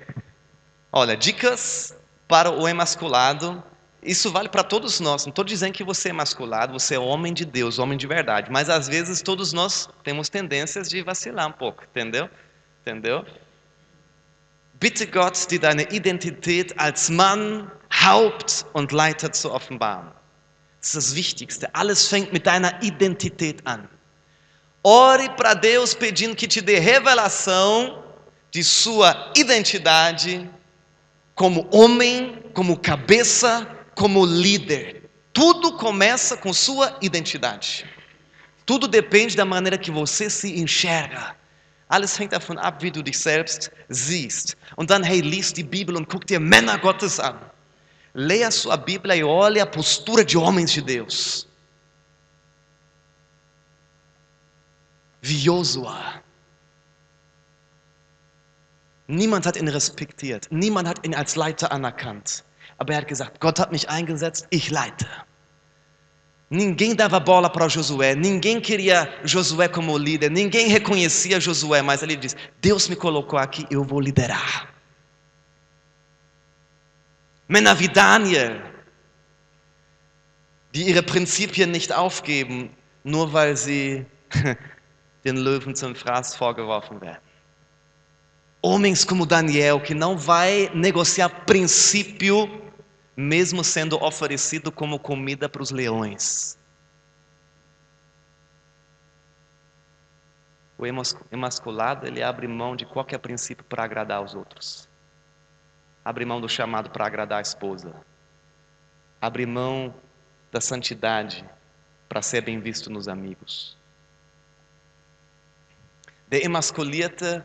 [0.97, 1.93] Olha, dicas
[2.29, 3.61] para o emasculado.
[4.01, 5.27] Isso vale para todos nós.
[5.27, 8.49] Não estou dizendo que você é emasculado, você é homem de Deus, homem de verdade.
[8.49, 12.31] Mas às vezes todos nós temos tendências de vacilar um pouco, entendeu?
[12.81, 13.27] Entendeu?
[14.75, 20.13] Bitte Gott, dir deine Identität als Mann, Haupt und Leiter zu offenbaren.
[20.79, 21.75] Das ist das Wichtigste.
[21.75, 23.89] Alles fängt mit deiner Identität an.
[24.85, 28.05] Ore para Deus pedindo que te dê revelação
[28.53, 30.49] de sua identidade
[31.35, 35.11] como homem, como cabeça, como líder.
[35.33, 37.85] Tudo começa com sua identidade.
[38.65, 41.37] Tudo depende da maneira que você se enxerga.
[41.89, 44.57] Alles hängt davon ab, wie du dich selbst siehst.
[44.77, 47.39] Und dann, hey, lies die Bibel und guck dir Männer Gottes an.
[48.15, 51.47] Leia sua Bíblia e olhe a postura de homens de Deus.
[55.21, 56.23] Wie Josua.
[59.07, 60.47] Niemand hat ihn respektiert.
[60.51, 62.45] Niemand hat ihn als Leiter anerkannt.
[62.79, 65.07] Aber er hat gesagt: Gott hat mich eingesetzt, ich leite.
[66.51, 72.17] Ninguém dava bola para Josué, ninguém queria Josué como líder, ninguém reconhecia Josué, mas ele
[72.17, 74.69] diz: Deus me colocou aqui, eu vou liderar.
[77.49, 78.63] Männer wie Daniel,
[80.75, 82.71] die ihre Prinzipien nicht aufgeben,
[83.05, 84.07] nur weil sie
[85.25, 87.24] den Löwen zum Fraß vorgeworfen werden.
[88.67, 92.49] Homens como Daniel, que não vai negociar princípio,
[93.15, 96.57] mesmo sendo oferecido como comida para os leões.
[100.79, 104.89] O emas- emasculado, ele abre mão de qualquer princípio para agradar aos outros.
[106.03, 107.95] Abre mão do chamado para agradar a esposa.
[109.21, 109.95] Abre mão
[110.51, 111.45] da santidade
[112.09, 113.77] para ser bem visto nos amigos.
[116.29, 117.43] Der Emaskulierte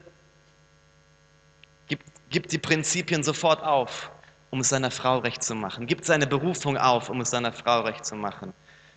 [2.30, 4.12] gibt, die Prinzipien sofort auf,
[4.50, 5.86] um es seiner Frau recht zu machen.
[5.86, 8.54] Gibt seine Berufung auf, um es seiner Frau recht zu machen.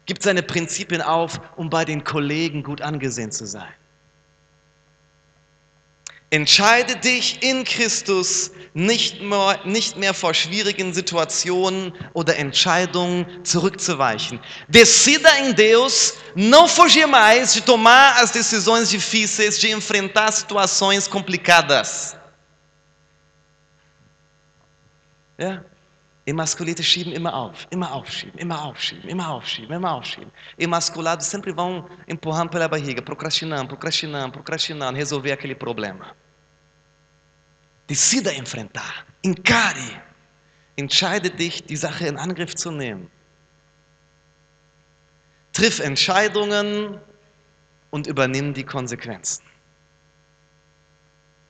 [0.07, 3.73] Gibt seine Prinzipien auf, um bei den Kollegen gut angesehen zu sein.
[6.31, 14.41] Entscheide dich in Christus nicht mehr, nicht mehr vor schwierigen Situationen oder Entscheidungen zurückzuweichen.
[14.67, 22.17] Decida em Deus não fugir mais de tomar as decisões difíceis, de enfrentar situações complicadas.
[25.39, 25.65] Ja?
[26.25, 30.31] Emasculierte schieben immer auf, immer aufschieben, immer aufschieben, immer aufschieben, immer aufschieben.
[30.57, 36.15] Emasculados sempre vão empurrando pela barriga, procrastinando, procrastinando, procrastinando, resolver aquele problema.
[37.89, 40.01] Decida enfrentar, encare,
[40.77, 43.11] entscheide dich, die Sache in Angriff zu nehmen.
[45.53, 47.01] Triff Entscheidungen
[47.91, 49.43] und übernimm die Konsequenzen.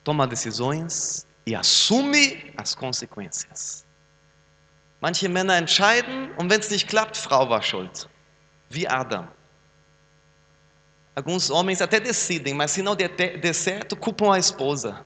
[0.02, 3.84] Toma decisões e assume as consequências.
[5.00, 8.08] Manche Männer entscheiden und wenn es nicht klappt, Frau war schuld.
[8.70, 9.28] Wie Adam.
[11.14, 13.10] Alguns homens até decidem, mas se não der,
[13.54, 15.04] certo, culpam a esposa.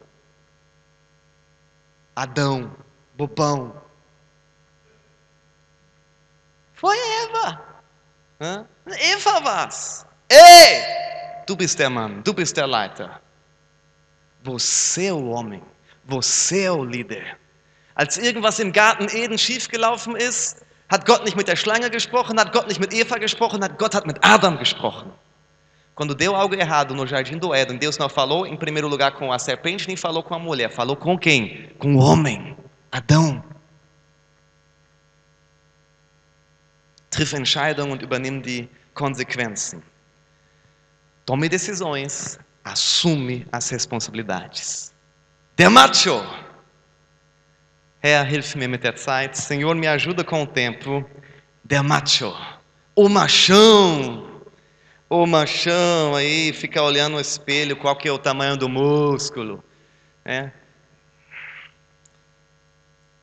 [2.14, 2.76] Adão,
[3.16, 3.82] bobão.
[6.74, 7.60] Foi Eva.
[8.40, 8.66] Hã?
[8.86, 10.06] Eva war's.
[10.30, 11.44] Ei!
[11.46, 13.20] Du bist der Mann, du bist der Leiter.
[14.42, 15.62] Você é o homem,
[16.06, 17.36] você é o líder.
[17.94, 22.52] Als irgendwas im Garten Eden schiefgelaufen ist, hat Gott nicht mit der Schlange gesprochen, hat
[22.52, 25.12] Gott nicht mit Eva gesprochen, hat Gott hat mit Adam gesprochen.
[25.94, 29.32] Quando deu algo errado no jardim do Éden, Deus não falou em primeiro lugar com
[29.32, 31.70] a serpente, nem falou com a mulher, falou com quem?
[31.78, 32.54] Com o homem,
[32.92, 33.42] Adão.
[37.10, 39.82] Triff Entscheidungen und übernimm die Konsequenzen.
[41.24, 44.95] Tome decisões, assume as responsabilidades.
[45.58, 46.22] Der Macho.
[48.00, 49.34] Herr, hilf mir mit der Zeit.
[49.34, 51.02] Senhor, me ajuda com o tempo.
[51.64, 52.34] Der Macho.
[52.94, 54.42] O machão.
[55.08, 59.64] O machão aí fica olhando no espelho qual que é o tamanho do músculo.
[60.26, 60.52] Né?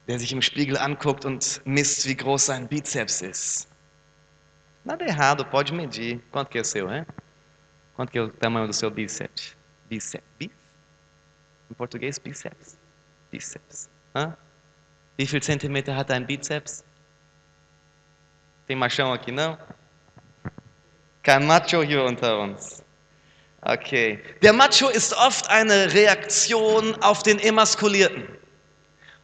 [0.08, 3.68] Der sich im Spiegel anguckt und misst, wie groß sein Bizeps ist.
[4.84, 6.20] Nada errado, pode medir.
[6.32, 7.06] Quanto que é o seu, hein?
[7.96, 9.56] Quanto que é o tamanho do seu bíceps?
[9.88, 10.26] Bíceps?
[10.40, 10.63] Bí?
[11.70, 12.78] Em português, bíceps.
[13.32, 13.90] Bíceps.
[14.16, 14.36] Hã?
[15.18, 16.84] Wie viel Zentimeter hat dein Bizeps?
[18.66, 19.58] Tem machão aqui, não?
[21.24, 22.84] Kein Macho hier unter uns.
[23.62, 24.22] Okay.
[24.42, 28.28] Der Macho ist oft eine Reaktion auf den Emaskulierten.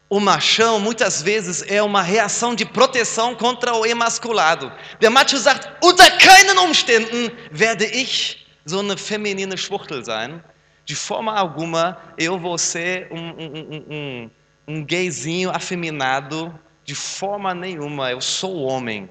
[0.08, 4.72] O machão, muitas vezes, é uma reação de proteção contra o emasculado.
[5.00, 10.44] Der Macho sagt, unter keinen Umständen werde ich so eine feminine Schwuchtel sein.
[10.90, 14.32] De forma alguma, eu vou ser um, um, um,
[14.68, 16.60] um, gayzinho afeminado.
[16.84, 19.08] De forma nenhuma, eu sou homem.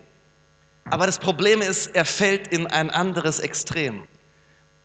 [0.87, 4.09] Aber das Problem ist, er fällt in ein anderes Extrem.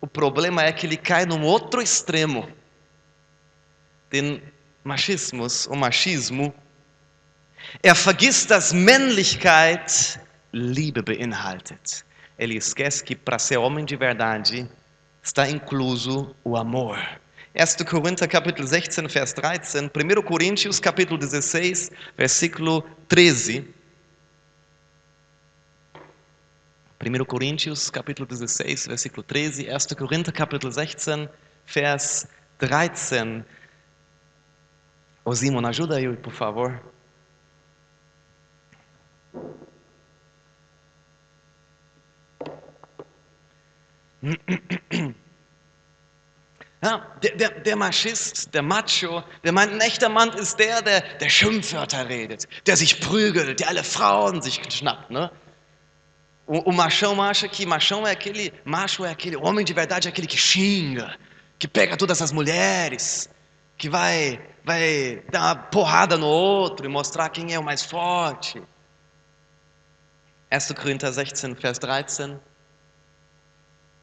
[0.02, 2.48] O problema é que ele cai num outro extremo.
[4.12, 4.44] Den
[4.84, 6.54] Machismus, o machismo.
[7.82, 10.20] Er vergisst, dass Männlichkeit
[10.52, 12.06] Liebe beinhaltet.
[12.38, 14.70] Ele esquece que para ser homem de verdade
[15.24, 16.97] está incluso o amor.
[17.55, 17.86] 1.
[17.86, 23.65] Korinther capítulo 16, vers 13, 1 Coríntios capítulo 16, versículo 13.
[26.99, 31.30] 1 Coríntios capítulo 16, versículo 13, 1 Korinther capítulo 16,
[31.74, 33.45] vers 13.
[35.24, 36.82] Ô Simon, ajuda eu, por favor.
[46.84, 50.99] Ja, der, der, der Maschist, der Macho, der meint, ein echter Mann ist der, der,
[51.17, 55.32] der Schimpfwörter redet, der sich prügelt, der alle Frauen sich schnappt, ne?
[56.45, 60.28] O, machão acha que machão é aquele, macho é aquele, homem de verdade é aquele
[60.28, 61.17] que xinga,
[61.57, 63.30] que pega todas as mulheres,
[63.78, 64.41] que vai,
[65.32, 68.61] dar porrada no outro e mostrar quem é o mais forte.
[70.51, 70.74] 1.
[70.76, 72.38] Coríntios 16, vers 13.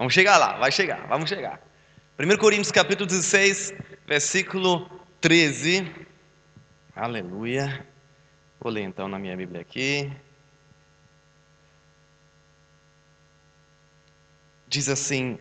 [0.00, 1.60] Vamos chegar lá, vai chegar, vamos chegar.
[2.18, 3.74] 1 Coríntios capítulo 16,
[4.06, 4.90] versículo
[5.20, 5.94] 13.
[6.96, 7.86] Aleluia.
[8.58, 10.10] Vou ler então na minha Bíblia aqui.
[14.68, 15.38] Diz assim: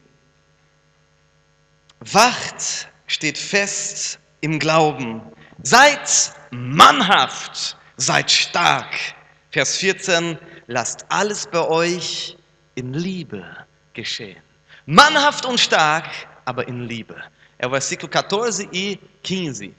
[2.13, 5.21] Wacht, steht fest im Glauben.
[5.63, 9.15] Seid mannhaft, seid stark.
[9.53, 10.37] Vers 14,
[10.67, 12.37] lasst alles bei euch
[12.75, 14.48] in Liebe geschehen.
[14.89, 16.09] Mannhaft und stark,
[16.45, 17.15] aber in Liebe.
[17.59, 19.75] É o versículo 14 e 15.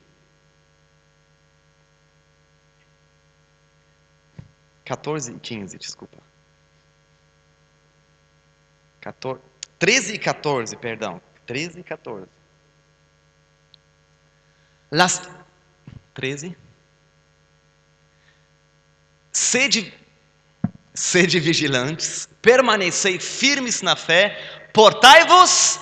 [4.85, 6.17] 14 e 15, desculpa.
[9.01, 9.43] 14,
[9.81, 11.21] 13 e 14, perdão.
[11.45, 12.29] 13 e 14.
[14.93, 15.29] Las,
[16.15, 16.57] 13.
[19.33, 19.93] Sede,
[20.95, 25.81] sede vigilantes, permanecei firmes na fé, portai-vos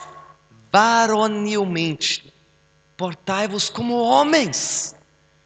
[0.73, 2.33] varonilmente,
[2.97, 4.95] portai-vos como homens,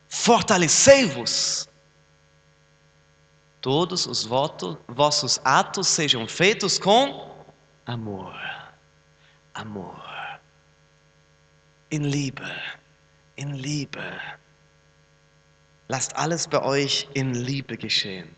[0.08, 1.68] fortalecei-vos.
[3.60, 7.32] Todos os votos, vossos atos sejam feitos com
[7.86, 8.34] amor.
[9.54, 10.02] Amor.
[11.90, 12.50] In Liebe.
[13.36, 14.20] In Liebe.
[15.88, 18.34] Lasst alles bei euch in Liebe geschehen.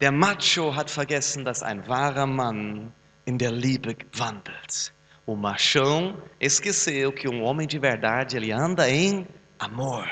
[0.00, 2.92] Der Macho hat vergessen, dass ein wahrer Mann
[3.26, 4.92] in der Liebe wandelt.
[5.26, 9.26] O machão esqueceu que um homem de verdade, ele anda em
[9.58, 10.06] amor.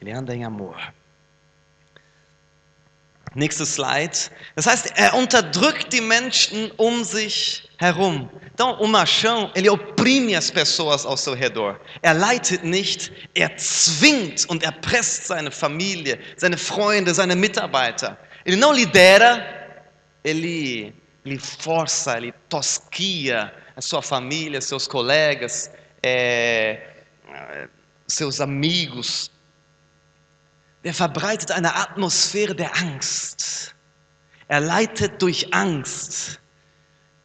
[0.00, 0.76] Ele anda em amor.
[3.34, 4.30] Nächstes Slide.
[4.54, 8.28] Das heißt, er unterdrückt die Menschen um sich herum.
[8.52, 11.80] Então, o machão, ele oprime as pessoas ao seu redor.
[12.02, 18.16] Er leitet nicht, er zwingt und erpresst seine Familie, seine Freunde, seine Mitarbeiter.
[18.44, 19.44] Ele não lidera,
[20.22, 20.94] ele,
[21.24, 25.70] ele força, ele tosquia a sua família, seus colegas,
[26.02, 26.88] é,
[28.06, 29.30] seus amigos,
[30.84, 33.74] er verbreitet eine Atmosphäre der Angst.
[34.48, 36.38] Er leitet durch Angst.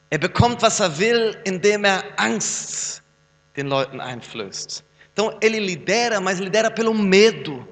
[0.10, 3.04] Er bekommt, was er will, indem er Angst
[3.58, 4.84] den Leuten einflößt.
[5.12, 7.68] Então ele lidera, mas lidera pelo medo.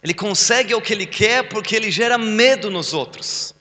[0.00, 3.52] Ele consegue o que ele quer porque ele gera medo nos outros.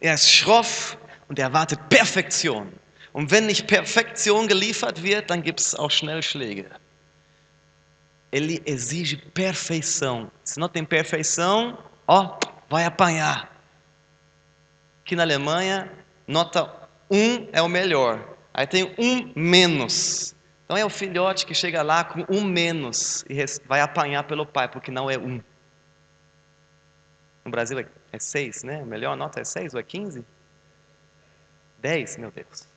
[0.00, 0.96] Er ist schroff
[1.28, 2.72] und er erwartet Perfektion.
[3.12, 6.66] Und wenn nicht Perfektion geliefert wird, dann gibt es auch schnell Schläge.
[8.30, 10.30] Ele exige perfeição.
[10.44, 12.38] Se não tem perfeição, ó,
[12.68, 13.50] vai apanhar.
[15.02, 15.90] Aqui na Alemanha,
[16.26, 16.70] nota
[17.10, 18.36] 1 é o melhor.
[18.52, 20.34] Aí tem um menos.
[20.64, 24.68] Então é o filhote que chega lá com um menos e vai apanhar pelo pai,
[24.68, 25.40] porque não é um.
[27.44, 27.86] No Brasil é
[28.16, 28.80] 6, né?
[28.80, 30.24] A melhor nota é 6 ou é 15?
[31.80, 32.68] 10, meu Deus.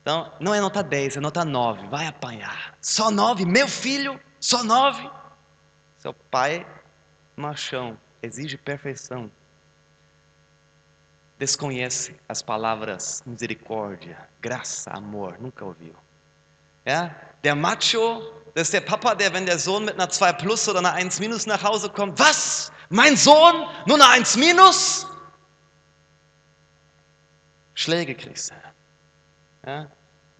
[0.00, 1.88] Então, não é nota 10, é nota 9.
[1.88, 2.76] Vai apanhar.
[2.80, 5.10] Só 9, meu filho, só 9.
[5.98, 6.66] Seu pai,
[7.36, 9.30] machão, exige perfeição.
[11.38, 15.38] Desconhece as palavras misericórdia, graça, amor.
[15.40, 15.94] Nunca ouviu.
[16.84, 17.14] Ja?
[17.42, 20.80] Der Macho, das ist der Papa, der, wenn der Sohn mit einer 2 plus oder
[20.80, 22.70] einer 1 minus nach Hause kommt, was?
[22.90, 23.66] Mein Sohn?
[23.86, 25.06] Nur eine 1 minus?
[27.74, 28.54] Schläge kriegst du.
[29.70, 29.90] Ja?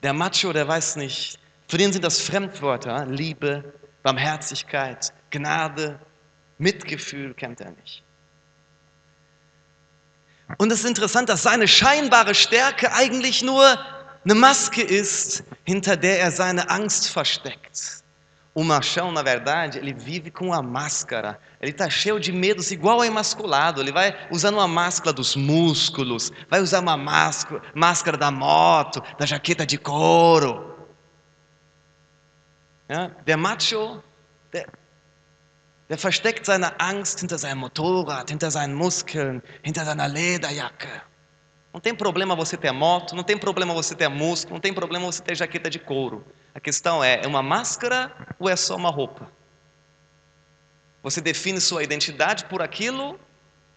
[0.03, 1.39] Der Macho, der weiß nicht,
[1.69, 3.65] für den sind das Fremdwörter, Liebe,
[4.03, 5.99] Barmherzigkeit, Gnade,
[6.59, 8.03] Mitgefühl kennt er nicht.
[10.59, 13.79] Und es ist interessant, dass seine scheinbare Stärke eigentlich nur
[14.25, 18.03] eine Maske ist, hinter der er seine Angst versteckt.
[18.55, 21.41] O machão, na verdade, ele vive com uma máscara.
[21.59, 23.81] Ele está cheio de medos, igual ao emasculado.
[23.81, 29.25] Ele vai usando uma máscara dos músculos, vai usar uma máscara, máscara da moto, da
[29.25, 30.71] jaqueta de couro.
[32.91, 34.03] Ja, der Macho,
[34.53, 34.67] der,
[35.89, 41.01] der versteckt seine Angst hinter seinem Motorrad, hinter seinen Muskeln, hinter seiner Lederjacke.
[41.73, 45.07] Não tem problema você ter moto, não tem problema você ter músculo, não tem problema
[45.07, 46.25] você ter jaqueta de couro.
[46.55, 49.31] A questão é, é uma máscara ou é só uma roupa?
[51.03, 53.19] Você define sua identidade por aquilo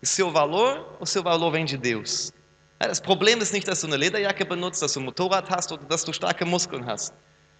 [0.02, 2.34] e seu valor ou seu valor vem de Deus?
[2.78, 5.86] Das Problem ist nicht, dass du eine Lederjacke benutzt, dass du ein Motorrad hast oder
[5.86, 7.14] dass du starke Muskeln hast.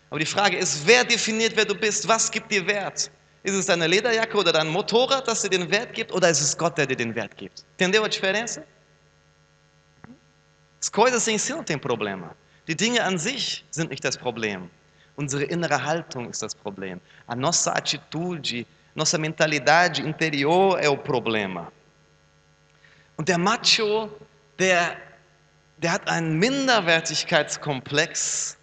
[0.10, 2.08] Aber die Frage ist, wer definiert, wer du bist?
[2.08, 3.10] Was gibt dir Wert?
[3.44, 6.12] Ist es deine Lederjacke oder dein Motorrad, das dir den Wert gibt?
[6.12, 7.64] Oder ist es Gott, der dir den Wert gibt?
[7.78, 8.62] Entendeu a diferença?
[10.86, 12.38] As coisas em si não tem problema.
[12.68, 14.70] Die Dinge an sich sind nicht das Problem.
[15.16, 17.02] Unsere innere Haltung ist das Problem.
[17.26, 21.74] A nossa atitude, nossa mentalidade interior é o problema.
[23.18, 24.12] Und der Macho,
[24.60, 24.96] der,
[25.80, 28.56] der hat einen Minderwertigkeitskomplex,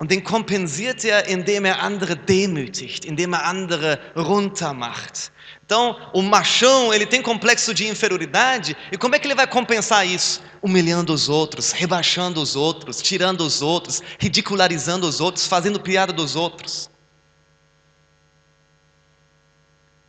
[0.00, 5.30] Und den kompensiert er, indem er andere demütigt, indem er andere runtermacht.
[5.70, 10.04] Então, o machão, ele tem complexo de inferioridade, e como é que ele vai compensar
[10.04, 10.42] isso?
[10.60, 16.34] Humilhando os outros, rebaixando os outros, tirando os outros, ridicularizando os outros, fazendo piada dos
[16.34, 16.90] outros.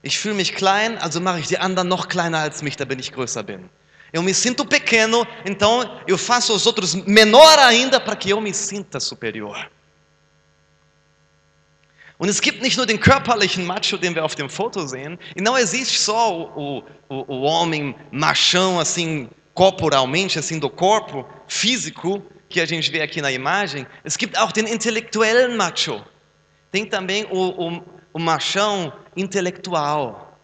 [0.03, 3.11] Ich fühle mich klein, also mache ich die anderen noch kleiner als mich, damit ich
[3.11, 3.69] größer bin.
[4.11, 8.51] Eu me sinto pequeno, então eu faço os outros menor ainda para que eu me
[8.51, 9.69] sinta superior.
[12.21, 15.41] Und es gibt nicht nur den körperlichen Macho, den wir auf dem Foto sehen, e
[15.41, 22.61] não existe só o, o, o homem machão, assim, corporalmente, assim, do corpo, físico, que
[22.61, 23.87] a gente vê aqui na imagem.
[24.03, 26.05] Es gibt auch den intellektuellen Macho.
[26.71, 30.37] Tem também o, o, o machão intelectual,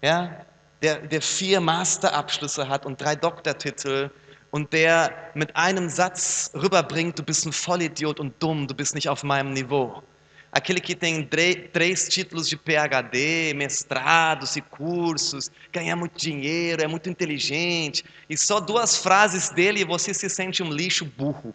[0.00, 0.46] ja?
[0.80, 4.08] der, der vier Masterabschlüsse hat und drei Doktortitel
[4.50, 9.10] und der mit einem Satz rüberbringt, du bist ein Vollidiot und dumm, du bist nicht
[9.10, 10.02] auf meinem Niveau.
[10.50, 17.10] Aquele que tem três títulos de PhD, mestrados e cursos, ganha muito dinheiro, é muito
[17.10, 21.54] inteligente, e só duas frases dele e você se sente um lixo burro.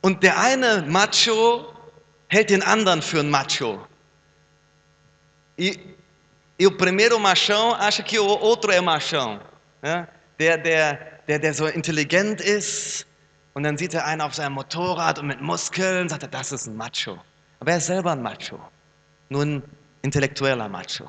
[0.00, 1.74] Und der eine Macho
[2.28, 3.88] hält den anderen für einen Macho.
[5.58, 5.96] E,
[6.58, 9.40] e o primeiro machão acha que o outro é machão.
[9.84, 10.08] Ja?
[10.38, 13.06] Der, der, der, der so intelligent ist
[13.52, 16.66] und dann sieht er einen auf seinem Motorrad und mit Muskeln, sagt er, das ist
[16.66, 17.18] ein Macho.
[17.60, 18.58] Aber er ist selber ein Macho.
[19.28, 19.62] Nur ein
[20.02, 21.08] intellektueller Macho.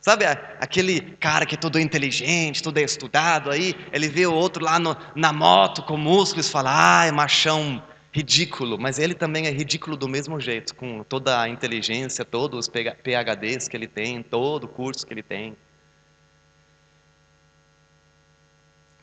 [0.00, 0.26] Sabe
[0.60, 4.96] aquele cara que é todo inteligente, todo estudado aí, ele vê o outro lá no-
[5.14, 8.78] na moto com músculos e fala, ah, é machão ridículo.
[8.78, 12.96] Mas ele também é ridículo do mesmo jeito, com toda a inteligência, todos os PH
[13.02, 15.56] PHDs que ele tem, todo o curso que ele tem.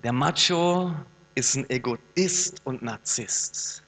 [0.04, 0.96] Der Macho
[1.36, 3.84] ist ein Egoist und Narzisst.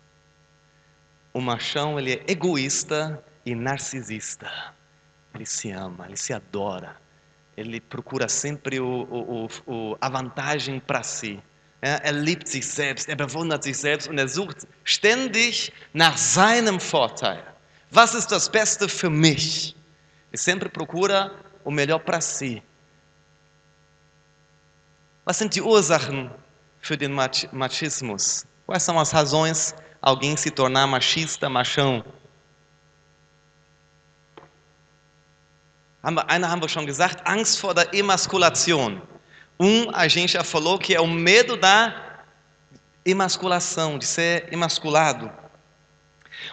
[1.34, 4.48] O machão, ele é egoísta e narcisista.
[5.34, 6.96] Ele se ama, ele se adora.
[7.58, 11.42] Ele procura sempre o, o, o, a vantagem para si.
[11.82, 17.44] Er liebt sich selbst, er bewundert sich selbst und er sucht ständig nach seinem Vorteil.
[17.90, 19.76] Was ist das Beste für mich?
[20.32, 21.32] Ele sempre procura
[21.64, 22.62] o melhor para si.
[25.26, 26.30] Was sind die Ursachen
[26.82, 28.46] für den Mach Machismus?
[28.66, 32.04] Quais são as razões alguém se tornar machista, machão?
[36.02, 39.02] Eine haben wir schon gesagt, Angst vor der Emaskulation.
[39.58, 41.96] Um, a gente já falou que é o medo da
[43.06, 45.32] emasculação, de ser emasculado.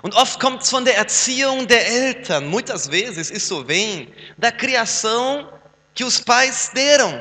[0.02, 2.46] Und oft kommt es von der Erziehung der Eltern.
[2.46, 5.52] Muitas vezes isso vem da criação
[5.92, 7.20] que os pais deram.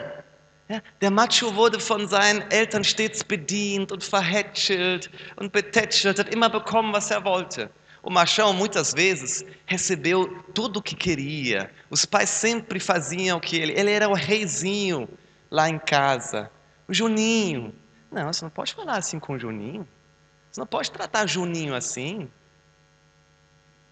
[0.69, 6.47] Ja, der Macho wurde von seinen Eltern stets bedient und verhätschelt und betätschelt, hat immer
[6.49, 7.71] bekommen, was er wollte.
[8.03, 11.69] O machão, muitas vezes, recebeu tudo o que queria.
[11.89, 13.73] Os pais sempre faziam o que ele.
[13.73, 15.09] Ele era o reizinho
[15.51, 16.49] lá em casa.
[16.87, 17.73] O Juninho.
[18.11, 19.87] Não, você não pode falar assim com o Juninho.
[20.51, 22.29] Você não pode tratar Juninho assim.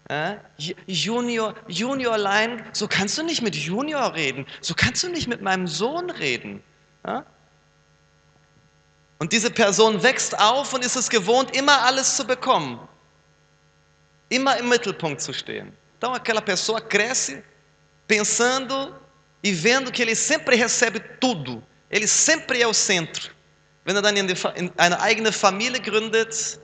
[0.08, 0.38] Äh?
[0.56, 4.46] Ju- Junior, Juniorlein, so kannst du nicht mit Junior reden.
[4.62, 6.62] So kannst du nicht mit meinem Sohn reden.
[7.06, 7.24] Ja?
[9.18, 12.78] Und diese Person wächst auf und ist es gewohnt, immer alles zu bekommen.
[14.28, 15.72] Immer im Mittelpunkt zu stehen.
[15.96, 17.42] Então aquela pessoa cresce
[18.06, 18.94] pensando
[19.42, 21.62] e vendo que ele sempre recebe tudo.
[21.90, 23.32] Ele sempre é o centro.
[23.84, 24.16] Wenn er dann
[24.76, 26.60] eine eigene Familie gründet,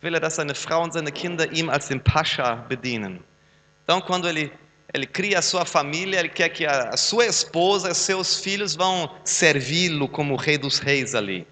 [0.00, 3.22] will er, dass seine Frau und seine Kinder ihm als den Pascha bedienen.
[3.84, 4.50] Então, quando ele,
[4.92, 9.14] ele cria a sua família, ele quer que a, sua esposa e seus filhos vão
[9.24, 11.46] servi-lo como rei dos reis ali.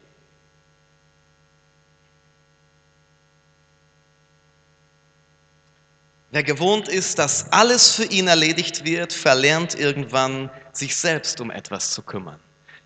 [6.30, 11.92] Wer gewohnt ist, dass alles für ihn erledigt wird, verlernt irgendwann, sich selbst um etwas
[11.92, 12.38] zu kümmern.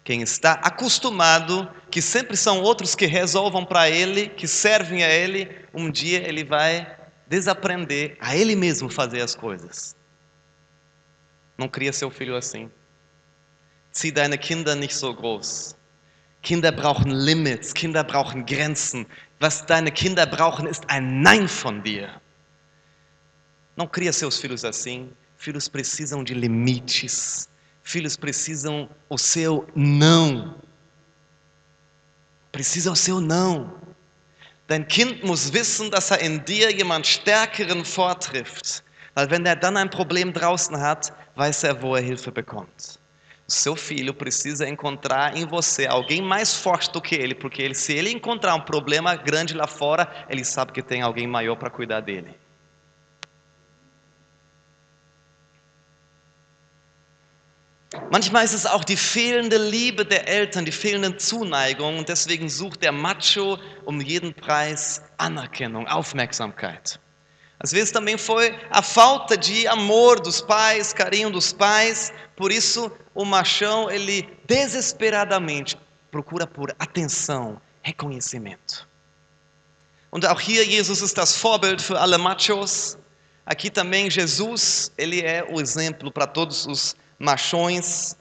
[0.05, 5.49] Quem está acostumado que sempre são outros que resolvam para ele, que servem a ele,
[5.75, 6.87] um dia ele vai
[7.27, 9.97] desaprender a ele mesmo fazer as coisas.
[11.63, 12.69] Não cria seu filho assim.
[13.95, 15.77] Zieh deine Kinder nicht so groß.
[16.43, 19.07] Kinder brauchen Limits, Kinder brauchen Grenzen.
[19.39, 22.21] Was deine Kinder brauchen, ist ein Nein von dir.
[23.77, 25.13] Não cria seus filhos assim.
[25.37, 27.49] Filhos precisam de limites.
[27.85, 30.57] Filhos precisam o seu não.
[32.51, 33.73] Precisa o seu não.
[34.67, 38.83] Dein Kind muss wissen, dass er in dir jemand Stärkeren vortrifft.
[39.15, 43.01] Weil wenn er dann ein Problem draußen hat, weiß er, wo er Hilfe bekommt.
[43.53, 47.93] seu filho precisa encontrar em você alguém mais forte do que ele, porque ele, se
[47.93, 52.01] ele encontrar um problema grande lá fora, ele sabe que tem alguém maior para cuidar
[52.01, 52.35] dele.
[58.11, 62.83] Manchmal ist es auch die fehlende Liebe der Eltern, die fehlende Zuneigung und deswegen sucht
[62.83, 66.99] der Macho um jeden Preis Anerkennung, Aufmerksamkeit.
[67.63, 72.91] Às vezes também foi a falta de amor dos pais, carinho dos pais, por isso
[73.15, 75.79] o machão ele desesperadamente
[76.11, 78.89] procura por atenção, reconhecimento.
[80.11, 82.99] Und auch hier Jesus ist das Vorbild für alle Machos.
[83.47, 88.17] Aqui também Jesus, ele é o exemplo para todos os machões.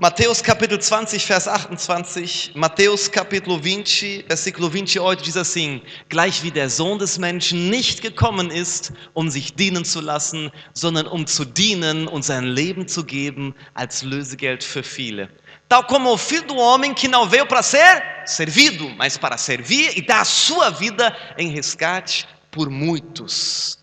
[0.00, 2.52] Mateus capítulo 20, Vers 28.
[2.54, 8.50] Matthäus Kapitel 20, versículo 28 diz assim: Gleich wie der Sohn des Menschen nicht gekommen
[8.50, 13.54] ist, um sich dienen zu lassen, sondern um zu dienen und sein Leben zu geben
[13.74, 15.28] als Lösegeld für viele.
[15.68, 19.98] Tal como o filho do homem que não veio para ser servido, mas para servir
[19.98, 23.78] e dar a sua vida em resgate por muitos.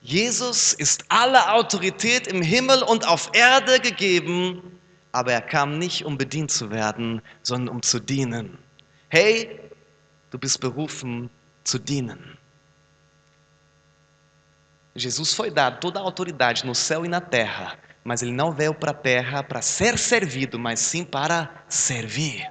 [0.00, 4.71] Jesus ist alle Autorität im Himmel und auf Erde gegeben
[5.12, 8.58] aber er kam nicht, um bedient zu werden, sondern um zu dienen.
[9.10, 9.60] Hey,
[10.30, 11.30] du bist berufen
[11.64, 12.38] zu dienen.
[14.94, 18.74] Jesus foi dado toda a autoridade no céu e na terra, mas ele não veio
[18.74, 22.50] para a terra para ser servido, mas sim para servir.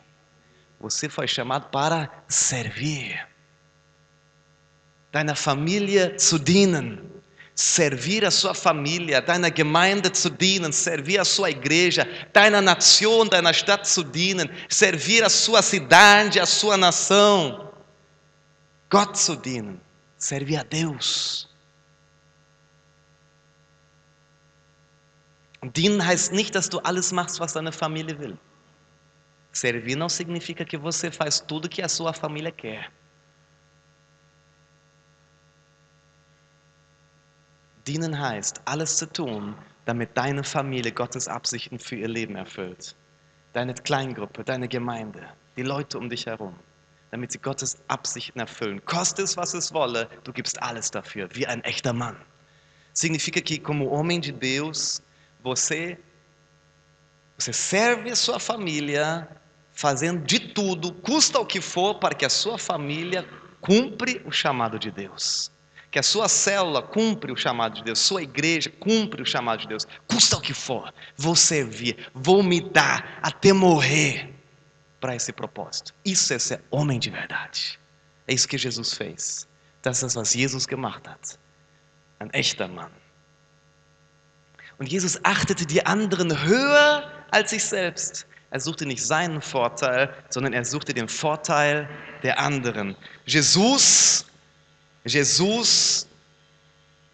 [0.80, 3.28] Você foi chamado para servir.
[5.12, 7.12] Deiner Familie zu dienen
[7.56, 13.54] servir a sua família, deiner Gemeinde zu dienen, servir a sua igreja, deiner Nation, deiner
[13.54, 17.72] Stadt zu dienen, servir a sua cidade, a sua nação.
[18.90, 19.80] Gott zu dienen,
[20.18, 21.48] servir a Deus.
[25.64, 28.38] Dienen heißt nicht, dass du alles machst, was deine Familie will.
[29.54, 32.92] Servir não significa que você faz tudo que a sua família quer.
[37.88, 39.56] Dienen heißt, alles zu tun,
[39.86, 42.96] damit deine Familie Gottes Absichten für ihr Leben erfüllt.
[43.54, 45.28] Deine Kleingruppe, deine Gemeinde,
[45.58, 46.56] die Leute um dich herum,
[47.10, 48.84] damit sie Gottes Absichten erfüllen.
[48.86, 52.16] Koste es, was es wolle, du gibst alles dafür, wie ein echter Mann.
[52.94, 55.02] Significa que, como homem de Deus,
[55.42, 55.98] você,
[57.38, 59.28] você serve sua família
[59.74, 63.26] fazendo de tudo, custa o que for, para que a sua família
[63.60, 65.52] cumpre o chamado de Deus
[65.92, 69.68] que a sua célula cumpre o chamado de Deus, sua igreja cumpre o chamado de
[69.68, 74.34] Deus, custa o que for, vou servir, vou me dar até morrer
[75.02, 75.94] para esse propósito.
[76.06, 77.78] Isso é ser homem de verdade.
[78.28, 79.48] É isso que Jesus fez.
[79.82, 81.38] Das ist, was Jesus gemacht hat.
[82.20, 82.92] Ein echter Mann.
[84.78, 88.26] Und Jesus achtete die anderen höher als sich selbst.
[88.52, 91.90] Er suchte nicht seinen Vorteil, sondern er suchte den Vorteil
[92.22, 92.96] der anderen.
[93.26, 94.26] Jesus
[95.06, 96.08] Jesus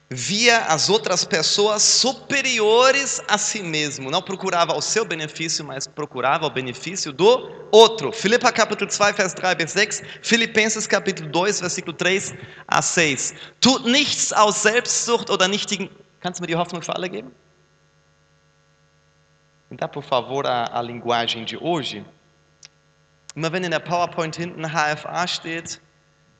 [0.09, 4.09] via as outras pessoas superiores a si mesmo.
[4.09, 8.11] Não procurava o seu benefício, mas procurava o benefício do outro.
[8.11, 10.03] Filipa capítulo 2, Vers 3 bis 6.
[10.21, 13.35] Filipenses capítulo 2, versículo 3 a 6.
[13.59, 15.89] Tut nichts aus Selbstsucht oder nichtigen...
[16.19, 17.31] Kannst du mir die Hoffnung für alle geben?
[19.69, 22.05] Dá, por favor, a, a linguagem de hoje.
[23.35, 25.81] Immer wenn in der PowerPoint hinten HFA steht,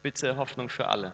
[0.01, 1.13] bitte Hoffnung für alle.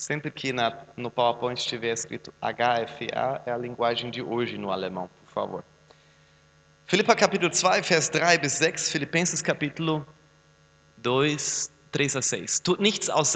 [0.00, 5.10] Sempre que na, no PowerPoint estiver escrito HFA, é a linguagem de hoje no alemão,
[5.26, 5.64] por favor.
[6.86, 10.06] Filipa capítulo 2, Vers 3 bis 6, Filipenses capítulo
[11.02, 11.36] 2,
[11.92, 12.60] 3 a 6.
[12.60, 13.34] Tut nichts aus,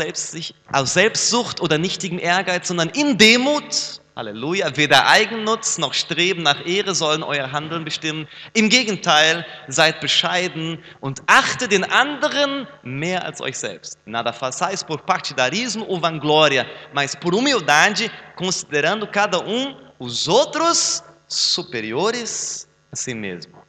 [0.73, 4.77] aus Selbstsucht oder nichtigem Ehrgeiz, sondern in Demut Halleluja.
[4.77, 8.29] Weder Eigennutz noch Streben nach Ehre sollen euer Handeln bestimmen.
[8.53, 13.99] Im Gegenteil, seid bescheiden und achtet den anderen mehr als euch selbst.
[14.07, 22.69] Nada façais por partidarismo ou vanglória, mas por humildade, considerando cada um os outros superiores
[22.93, 23.65] a si mesmo.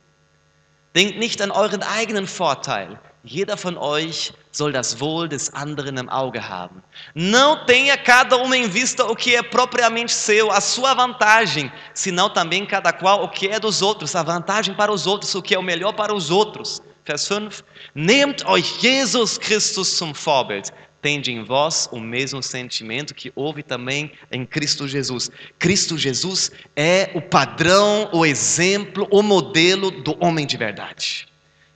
[0.94, 3.00] Denkt nicht an euren eigenen Vorteil.
[3.26, 6.84] Jeder von euch soll das Wohl des anderen im Auge haben.
[7.16, 12.30] Não tenha cada um em vista o que é propriamente seu, a sua vantagem, senão
[12.30, 15.56] também cada qual o que é dos outros, a vantagem para os outros, o que
[15.56, 16.84] é o melhor para os outros.
[17.04, 17.64] Vers 5.
[17.96, 20.72] Nehmt euch Jesus Christus zum Vorbild.
[21.02, 25.32] Tende em vós o mesmo sentimento que houve também em Cristo Jesus.
[25.58, 31.28] Cristo Jesus é o padrão, o exemplo, o modelo do homem de verdade.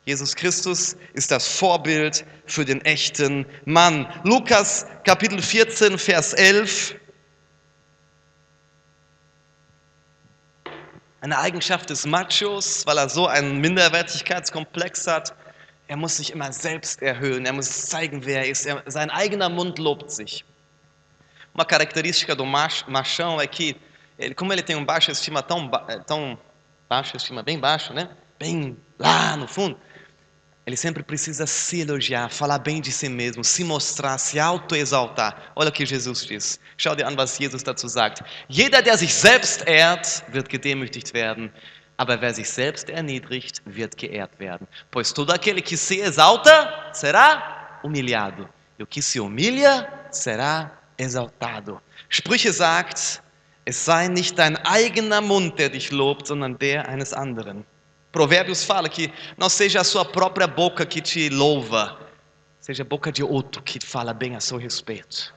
[0.10, 4.12] Jesus Christus ist das Vorbild für den echten Mann.
[4.24, 6.95] Lukas Kapitel 14, Vers 11.
[11.22, 15.36] Eine Eigenschaft des Machos, weil er so einen Minderwertigkeitskomplex hat.
[15.88, 18.66] Er muss sich immer selbst erhöhen, er muss zeigen, wer er ist.
[18.66, 20.43] Er, sein eigener Mund lobt sich.
[21.53, 23.76] Uma característica do mach- machão é que,
[24.18, 26.36] ele, como ele tem um baixo estima tão, eh, tão
[26.88, 28.10] baixo estima, bem baixo, né?
[28.39, 29.78] Bem lá no fundo,
[30.70, 35.52] ele sempre precisa se elogiar, falar bem de si mesmo, se mostrar, se autoexaltar.
[35.56, 36.60] Olha o que Jesus diz.
[36.78, 38.22] Schau dir an, was Jesus dazu sagt.
[38.48, 41.52] Jeder, der sich selbst ehrt, wird gedemütigt werden.
[41.98, 44.68] Aber wer sich selbst erniedrigt, wird geehrt werden.
[44.92, 48.48] Pois todo aquele que se exalta será humilhado.
[48.78, 51.82] E o que se humilha será exaltado.
[52.10, 53.24] Sprüche sagt,
[53.66, 57.66] es sei nicht dein eigener Mund, der dich lobt, sondern der eines anderen.
[58.12, 61.99] Provérbios fala que não seja a sua própria boca que te louva,
[62.60, 65.34] seja a boca de outro que fala bem a seu respeito.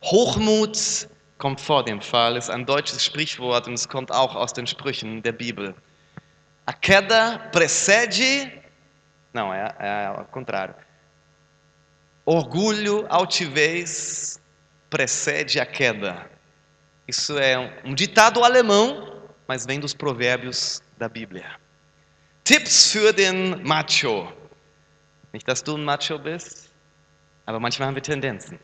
[0.00, 4.66] Hochmut kommt vor dem Fall, ist ein deutsches Sprichwort und es kommt auch aus den
[4.66, 5.74] Sprüchen der Bibel.
[6.64, 8.50] A queda precede.
[9.32, 10.74] Não, é, é ao contrário.
[12.24, 14.40] Orgulho, altivez
[14.88, 16.28] precede a queda.
[17.06, 19.15] Isso é um, um ditado alemão,
[19.46, 21.58] mas vem dos provérbios da Bíblia.
[22.44, 24.32] Tipps für den Macho.
[25.32, 26.70] Nicht, dass du ein Macho bist,
[27.44, 28.58] aber manchmal haben wir Tendenzen.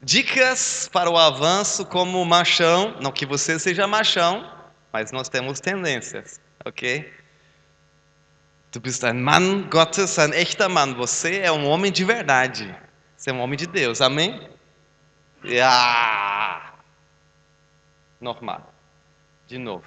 [0.00, 2.94] Dicas para o avanço como machão.
[3.00, 4.48] Não que você seja machão,
[4.92, 7.12] mas nós temos tendências, ok?
[8.70, 10.94] Du bist ein Mann Gottes, ein echter Mann.
[10.94, 12.74] Você é um homem de verdade.
[13.16, 14.48] Você é um homem de Deus, amém?
[15.42, 16.74] Ja!
[18.20, 18.72] Nochmal.
[19.48, 19.84] De novo.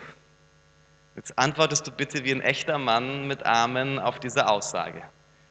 [1.16, 5.04] Jetzt antwortest du bitte wie ein echter Mann mit Amen auf diese Aussage.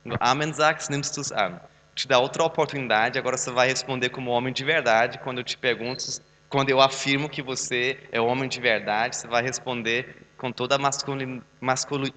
[0.05, 1.61] Du Amen sagst, nimmst du es an.
[1.95, 5.19] Te dá outra oportunidade, agora você vai responder como homem de verdade.
[5.19, 6.05] Quando eu te pergunto,
[6.49, 10.79] quando eu afirmo que você é homem de verdade, você vai responder com toda a
[10.79, 12.13] masculin, masculi,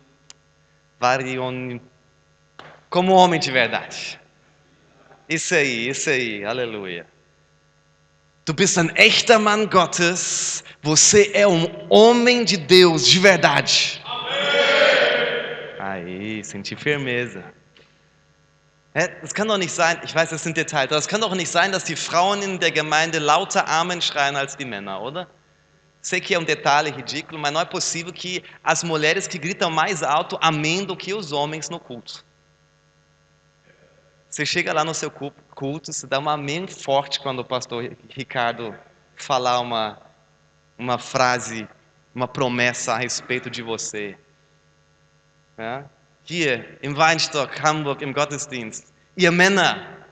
[1.00, 1.80] varion,
[2.90, 4.20] como homem de verdade.
[5.30, 7.06] Isso aí, isso aí, aleluia.
[8.46, 10.66] Du bist ein echter Mann Gottes.
[10.82, 14.02] Você é um homem de Deus de verdade.
[15.80, 17.44] Aí, senti firmeza.
[18.94, 21.50] Es kann doch nicht sein, ich weiß, das sind Details, aber es kann doch nicht
[21.50, 25.28] sein, dass die Frauen in der Gemeinde lauter Amen schreien als die Männer, oder?
[26.02, 29.72] Sei que é um detalhe ridículo, mas não é possível que as mulheres que gritam
[29.72, 32.26] mais alto amém do que os homens no culto.
[34.34, 37.96] Você chega lá no seu cu- culto, você dá um amém forte quando o pastor
[38.10, 38.76] Ricardo
[39.16, 40.02] falar uma,
[40.76, 41.70] uma frase,
[42.16, 44.18] uma promessa a respeito de você.
[45.56, 45.86] Ja?
[46.24, 48.92] Hier im Weinstock, Hamburg, im Gottesdienst.
[49.16, 50.04] Ihr Männer,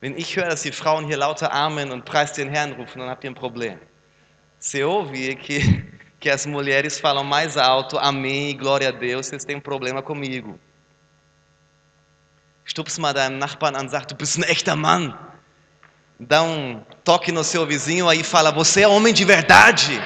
[0.00, 3.08] wenn ich höre, dass die Frauen hier lauter Amen und Preis den Herrn rufen, dann
[3.10, 3.80] habt ihr ein Problem.
[4.60, 5.58] Se ouvir que,
[6.20, 10.00] que as mulheres falam mais alto, amém e glória a Deus, vocês têm um problema
[10.00, 10.56] comigo.
[12.64, 15.16] Stups mal deinen Nachbarn an, sag, du bist ein echter Mann.
[16.18, 20.00] Dá um toque no seu vizinho aí e fala, você é homem de verdade.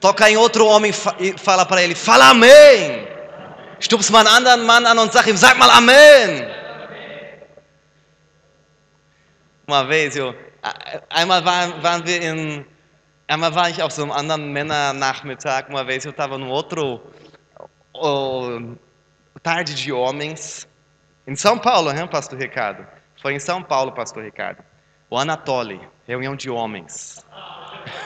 [0.00, 3.08] Toca em outro homem e fala para ele, fala amém.
[3.80, 6.46] Stups mal einen anderen Mann an und sag ihm, sag mal amém.
[9.66, 10.32] Uma vez, eu,
[11.10, 12.64] einmal waren, waren wir in,
[13.26, 17.02] einmal war ich auf so einem anderen Männernachmittag, uma vez eu estava num outro
[17.92, 18.60] oh,
[19.46, 20.66] tarde de homens,
[21.24, 22.84] em São Paulo, hein, pastor Ricardo?
[23.22, 24.60] Foi em São Paulo, pastor Ricardo.
[25.08, 27.24] O Anatoly, reunião de homens.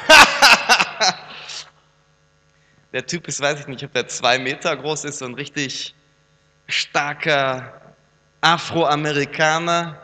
[2.92, 5.94] der Typ ist, weiß ich nicht, ob der zwei Meter groß ist, so ein richtig
[6.68, 7.72] starker
[9.32, 9.98] cara,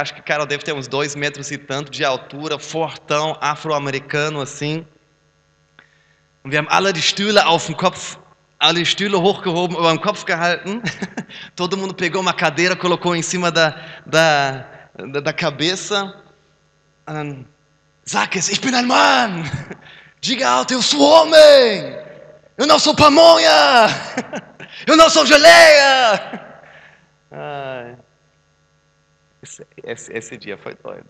[0.00, 4.40] acho que o cara deve ter uns dois metros e tanto de altura, fortão, afro-americano
[4.40, 4.86] assim.
[6.42, 8.18] Und wir haben alle die Stühle auf dem Kopf,
[8.58, 10.82] alle Stühle hochgehoben, über den Kopf gehalten.
[11.56, 16.14] Todo mundo pegou uma cadeira, colocou em cima da, da, da, da cabeça.
[17.06, 17.46] Und dann,
[18.04, 19.48] sag es, ich bin ein Mann.
[20.20, 21.96] Diga alto, eu sou homem.
[22.56, 23.86] Eu não sou pamonha.
[24.86, 26.60] Eu não sou geleia.
[27.30, 27.96] Ai.
[29.42, 31.08] Esse, esse, esse dia foi doido.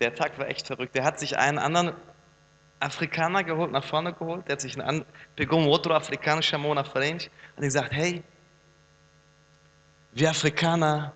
[0.00, 0.94] Der Tag war echt verrückt.
[0.94, 1.94] Der hat sich einen anderen
[2.80, 4.46] Afrikaner geholt, nach vorne geholt.
[4.46, 5.04] Der hat sich einen
[5.36, 8.22] pegou um outro africano, chamou na frente und gesagt, hey,
[10.12, 11.12] wir Afrikaner,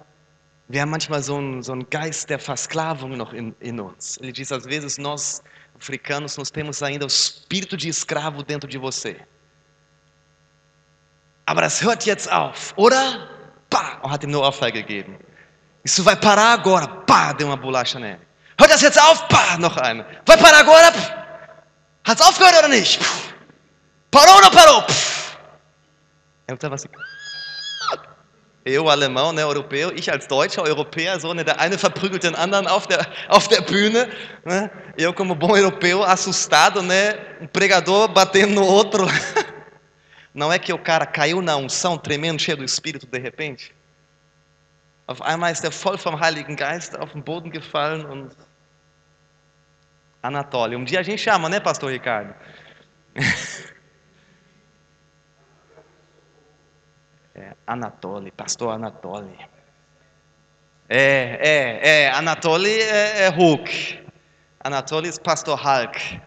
[0.69, 4.17] wir haben manchmal so einen, so einen Geist der Versklavung noch in, in uns.
[4.19, 5.43] Ele disse, às vezes nós,
[5.77, 9.17] africanos, nós temos ainda o espírito de escravo dentro de você.
[11.47, 13.29] Aber das hört jetzt auf, oder?
[13.69, 14.01] Pá!
[14.03, 15.19] Und hat ihm nur Ohrfeige gegeben.
[15.85, 16.87] Isso vai parar agora.
[16.87, 17.33] Pá!
[17.33, 18.21] Deu uma bolacha nele.
[18.59, 19.27] Hört das jetzt auf?
[19.29, 20.07] Pá, noch eine.
[20.25, 20.93] Vai parar agora?
[20.93, 21.22] Pff.
[22.05, 23.01] Hat's aufgehört oder nicht?
[24.11, 24.83] Parou ou não parou?
[24.83, 25.37] Pff.
[26.49, 26.89] Eu tava assim.
[28.65, 32.69] Eu, alemão, né, europeu, ich als Deutscher, Europäer, so, ne, der eine verprügelt den anderen
[32.69, 34.09] auf der, auf der Bühne,
[34.97, 39.05] eu como bom europeu, assustado, né, um pregador batendo no outro.
[40.33, 43.75] Não é que o cara caiu na unção, tremendo, cheio do Espírito, de repente?
[45.09, 48.37] Auf einmal ist er voll vom Heiligen Geist auf den Boden gefallen und
[50.23, 50.77] Anatole.
[50.77, 52.35] Um dia a gente chama, né, pastor Ricardo?
[57.35, 59.35] É, Anatoly, pastor Anatoly.
[60.87, 64.03] É, é, é, Anatoly é, é Hulk.
[64.65, 66.21] Anatoly ist Pastor Hulk.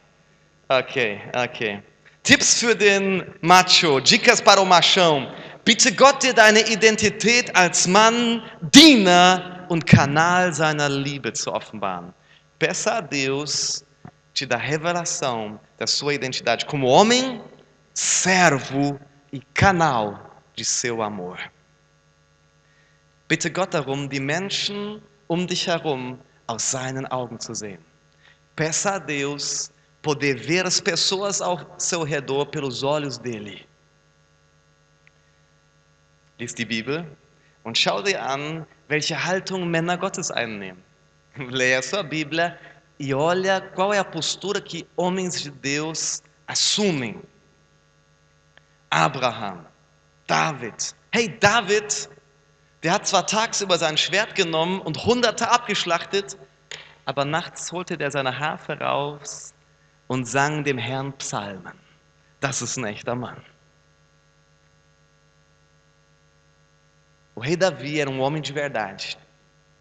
[0.68, 1.82] Okay, okay.
[2.24, 5.32] Tipps für den Macho, Dicas para o machão.
[5.64, 8.41] Bitte Gott dir deine Identität als Mann,
[8.74, 12.14] Diener und Kanal seiner Liebe zu offenbaren.
[12.60, 13.84] Peça a Deus
[14.36, 17.41] te dar revelação da sua identidade como homem,
[17.93, 18.99] servo
[19.31, 21.39] e canal de seu amor.
[23.29, 27.79] Bitte Gott darum, die Menschen um dich herum aus seinen Augen zu sehen.
[28.55, 29.71] Peça a Deus
[30.01, 33.65] poder ver as pessoas ao seu redor pelos olhos dele.
[36.38, 37.05] Lies die Bibel
[37.63, 40.83] und schau dir an, welche Haltung Männer Gottes einnehmen.
[41.38, 42.57] Leia sua Bíblia
[43.00, 47.22] e olha qual é a postura que homens de Deus assumem.
[48.89, 49.66] Abraham,
[50.28, 50.96] David.
[51.12, 52.10] Hey, David,
[52.84, 56.38] der hat zwar tagsüber sein Schwert genommen und Hunderte abgeschlachtet,
[57.06, 59.54] aber nachts holte der seine Harfe raus
[60.08, 61.80] und sang dem Herrn Psalmen.
[62.39, 63.41] Das ist ein echter Mann.
[67.36, 69.18] O rei Davi era um homem de verdade.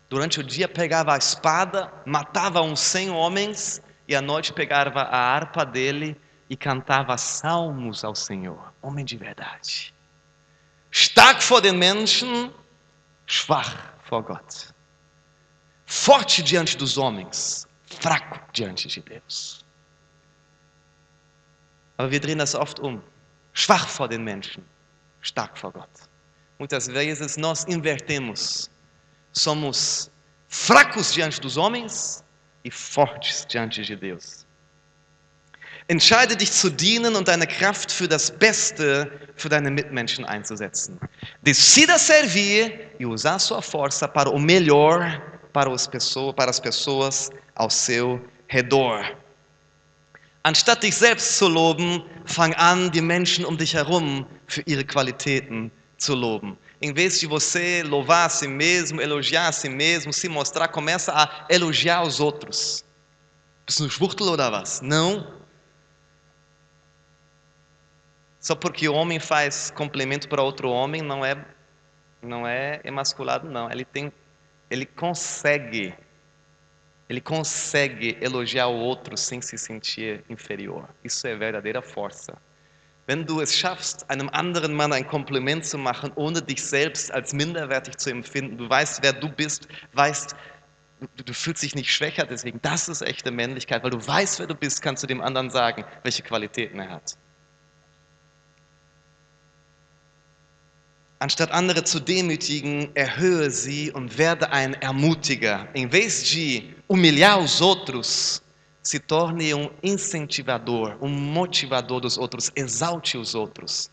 [0.08, 5.16] Durante o dia pegava a espada, matava uns cem homens e à noite pegava a
[5.16, 8.72] harpa dele e cantava salmos ao Senhor.
[8.82, 9.94] Homem de verdade.
[10.90, 12.52] Stark vor den Menschen,
[13.26, 13.74] schwach
[14.08, 14.72] vor Gott.
[15.86, 19.64] Forte diante dos homens, fraco diante de Deus.
[21.96, 23.02] Aber wir drehen das oft um.
[23.52, 24.64] Schwach vor den Menschen,
[25.20, 25.90] stark vor Gott.
[26.58, 28.70] Muitas vezes nós invertemos.
[29.34, 30.10] Somos
[30.48, 32.24] fracos diante dos homens
[32.64, 34.46] e fortes diante de Deus.
[35.86, 40.98] Entscheide dich zu dienen und deine Kraft für das Beste für deine Mitmenschen einzusetzen.
[41.42, 45.20] Decida servir e usar sua força para o melhor
[45.52, 49.04] para as pessoas, para as pessoas ao seu redor.
[50.42, 55.70] Anstatt dich selbst zu loben, fang an, die Menschen um dich herum für ihre Qualitäten
[55.96, 56.56] zu loben.
[56.80, 61.12] Em vez de você louvar a si mesmo, elogiar a si mesmo, se mostrar, começa
[61.14, 62.84] a elogiar os outros.
[64.80, 65.42] Não.
[68.38, 71.42] Só porque o homem faz complemento para outro homem não é
[72.20, 73.70] não é emasculado não.
[73.70, 74.12] Ele tem
[74.70, 75.94] ele consegue
[77.08, 80.88] ele consegue elogiar o outro sem se sentir inferior.
[81.02, 82.36] Isso é verdadeira força.
[83.06, 87.34] Wenn du es schaffst, einem anderen Mann ein Kompliment zu machen, ohne dich selbst als
[87.34, 90.34] minderwertig zu empfinden, du weißt, wer du bist, weißt,
[91.16, 92.60] du, du fühlst dich nicht schwächer deswegen.
[92.62, 95.84] Das ist echte Männlichkeit, weil du weißt, wer du bist, kannst du dem anderen sagen,
[96.02, 97.18] welche Qualitäten er hat.
[101.18, 105.68] Anstatt andere zu demütigen, erhöhe sie und werde ein Ermutiger.
[105.74, 108.42] Em vez de humilhar os outros,
[108.84, 113.90] se torne um incentivador, um motivador dos outros, exalte os outros.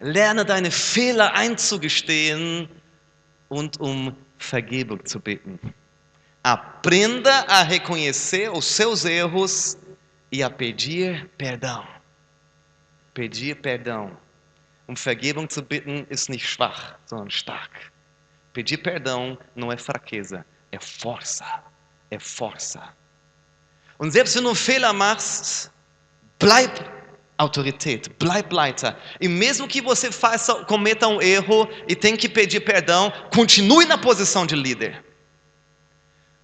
[0.00, 2.68] Lerne deine Fehler einzugestehen
[3.48, 5.58] und um Vergebung zu bitten.
[6.42, 9.78] Aprenda a reconhecer os seus erros
[10.32, 11.86] e a pedir perdão.
[13.12, 14.16] Pedir perdão.
[14.88, 17.70] Um Vergebung zu bitten ist nicht schwach, sondern stark.
[18.52, 21.62] Pedir perdão não é fraqueza, é força.
[22.14, 22.80] É força.
[23.98, 25.70] Und selbst wenn du einen Fehler machst,
[26.38, 26.70] bleib
[27.36, 28.96] Autorität, bleib Leiter.
[29.20, 33.98] E mesmo que você faça, cometa um erro e tenha que pedir perdão, continue na
[33.98, 35.02] posição de líder.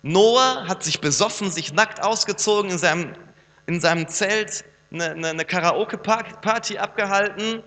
[0.02, 3.14] Noah hat sich besoffen, sich nackt ausgezogen, in seinem,
[3.68, 7.62] in seinem Zelt eine, eine, eine Karaoke-Party abgehalten.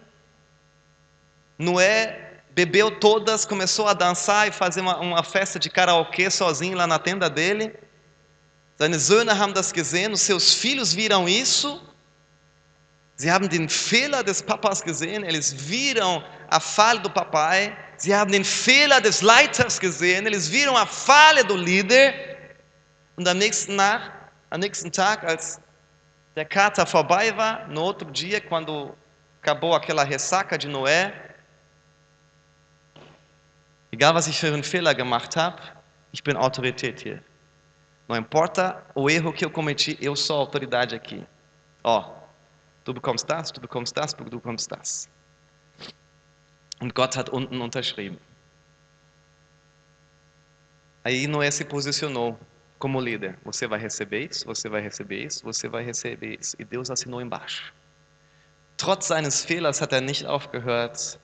[1.58, 2.18] Noé
[2.54, 7.00] bebeu todas, começou a dançar e fazer uma, uma festa de karaokê sozinho lá na
[7.00, 7.74] tenda dele.
[8.78, 11.80] Seine Söhne haben das gesehen, seus filhos viram isso.
[13.16, 17.76] Sie haben den Fehler des Papas gesehen, eles viram a falha do papai.
[17.98, 22.14] Sie haben den Fehler des Leiters gesehen, eles viram a falha do líder.
[23.16, 24.12] Und am nächsten, nach,
[24.50, 25.62] am nächsten Tag, als
[26.36, 28.96] der Kater vorbei war, no outro dia, quando
[29.40, 31.14] acabou aquela ressaca de Noé,
[33.92, 35.62] egal was ich für einen Fehler gemacht habe,
[36.12, 37.22] ich bin Autorität hier.
[38.08, 41.26] Não importa o erro que eu cometi, eu sou a autoridade aqui.
[41.84, 42.14] Ó,
[42.84, 45.10] du bekommst das, du bekommst das, du bekommst das.
[46.82, 48.20] Und Gott hat unten unterschrieben.
[51.04, 52.38] Aí Noé se posicionou
[52.80, 53.38] como líder.
[53.46, 56.56] Você vai receber isso, você vai receber isso, você vai receber isso.
[56.60, 57.74] E Deus assinou embaixo.
[58.78, 61.18] Trotz seines Fehlers hat er nicht aufgehört,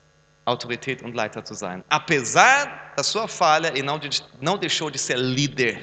[0.44, 1.84] Autorität und Leiter zu sein.
[1.88, 4.00] Apesar da sua falha, ele não,
[4.40, 5.80] não deixou de ser líder,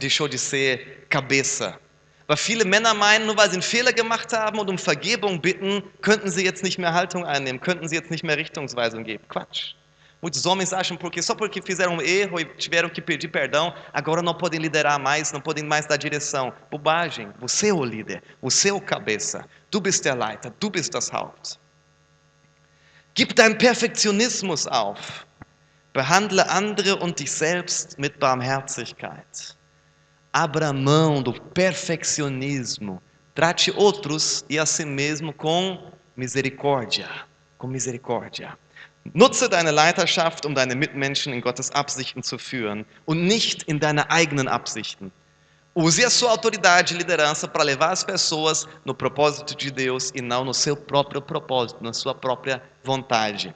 [0.00, 1.78] deixou de ser cabeça.
[2.26, 5.82] Weil viele Männer meinen, nur weil sie einen Fehler gemacht haben und um Vergebung bitten,
[6.00, 9.24] könnten sie jetzt nicht mehr Haltung einnehmen, könnten sie jetzt nicht mehr Richtungsweisung geben.
[9.28, 9.74] Quatsch.
[10.22, 14.22] Muitos homens acham porque só porque fizeram um erro e tiveram que pedir perdão, agora
[14.22, 16.52] não podem liderar mais, não podem mais dar direção.
[16.70, 17.28] Bobagem.
[17.40, 19.44] Você é o líder, você é o cabeça.
[19.68, 21.58] Du bist der Leiter, du bist das Haupt.
[23.14, 25.26] Gib deinen Perfektionismus auf.
[25.92, 29.54] Behandle andere und dich selbst mit Barmherzigkeit.
[30.32, 33.02] Abra mão do perfeccionismo.
[33.34, 37.06] Trate outros e a si mesmo com misericórdia.
[37.58, 38.56] Com misericórdia.
[39.12, 44.10] Nutze deine Leiterschaft, um deine Mitmenschen in Gottes Absichten zu führen und nicht in deine
[44.10, 45.12] eigenen Absichten.
[45.74, 50.20] Use a sua autoridade e liderança para levar as pessoas no propósito de Deus e
[50.20, 53.54] não no seu próprio propósito, na sua própria vontade.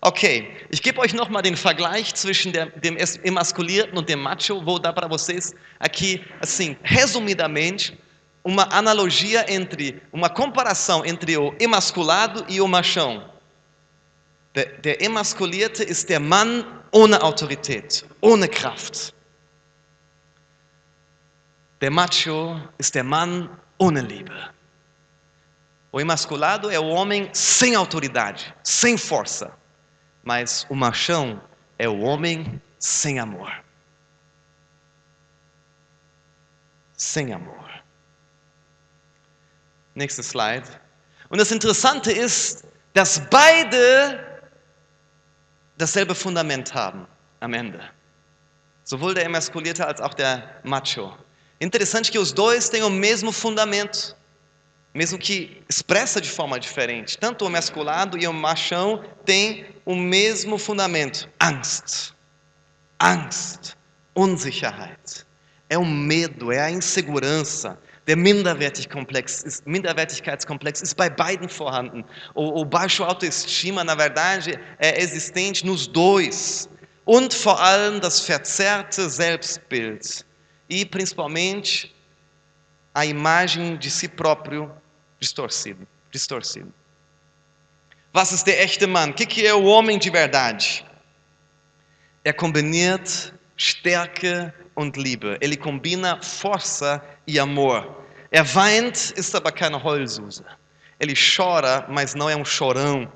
[0.00, 4.62] Ok, ich gebe euch nochmal den Vergleich zwischen der, dem emaskulierten und dem macho.
[4.62, 7.98] Vou dar para vocês aqui, assim, resumidamente,
[8.44, 13.24] uma analogia entre, uma comparação entre o emasculado e o machão.
[14.54, 19.12] Der, der Emaskulierte ist der Mann ohne Autorität, ohne Kraft.
[21.80, 23.48] Der Macho ist der Mann
[23.78, 24.50] ohne Liebe.
[25.92, 29.56] O emasculado é o homem sem autoridade, sem força.
[30.22, 31.40] Mas o machão
[31.78, 33.52] é o homem sem amor.
[36.92, 37.70] Sem amor.
[39.94, 40.68] Nächste Slide.
[41.30, 44.42] Und das Interessante ist, dass beide
[45.76, 47.06] dasselbe Fundament haben
[47.40, 47.80] am Ende.
[48.84, 51.16] Sowohl der Emaskulierte als auch der Macho.
[51.60, 54.16] Interessante que os dois têm o mesmo fundamento,
[54.94, 57.18] mesmo que expressa de forma diferente.
[57.18, 62.12] Tanto o emasculado e o machão têm o mesmo fundamento: Angst.
[63.00, 63.74] Angst,
[64.16, 65.26] Unsicherheit.
[65.68, 67.78] É o medo, é a insegurança.
[68.06, 72.04] Der Minderwertigkomplex ist, Minderwertigkeitskomplex ist bei beiden vorhanden.
[72.34, 76.70] O, o baixo autoestima, na verdade, é existente nos dois.
[77.04, 80.24] Und vor allem das verzerrte Selbstbild.
[80.68, 81.94] E principalmente
[82.94, 84.70] a imagem de si próprio
[85.20, 85.86] distorcido.
[86.10, 86.72] distorcido.
[88.14, 89.10] Was ist der echte Mann?
[89.10, 90.84] O que, que é o homem de verdade?
[92.24, 95.38] Er kombiniert Stärke und Liebe.
[95.40, 98.04] Ele combina força e amor.
[98.30, 100.44] Er weint, ist aber keine Heulsuse.
[101.00, 103.10] Ele chora, mas não é um chorão.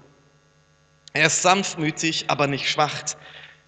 [1.14, 3.16] Er ist sanftmütig, aber nicht schwach.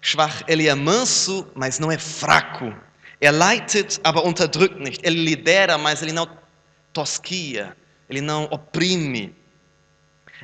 [0.01, 0.43] Schwach.
[0.47, 2.73] Ele é manso, mas não é fraco.
[3.25, 5.03] Er leitet, aber unterdrückt nicht.
[5.03, 6.29] Ele lidera, mas ele não
[6.93, 7.75] tosquia.
[8.07, 9.33] Ele não oprime.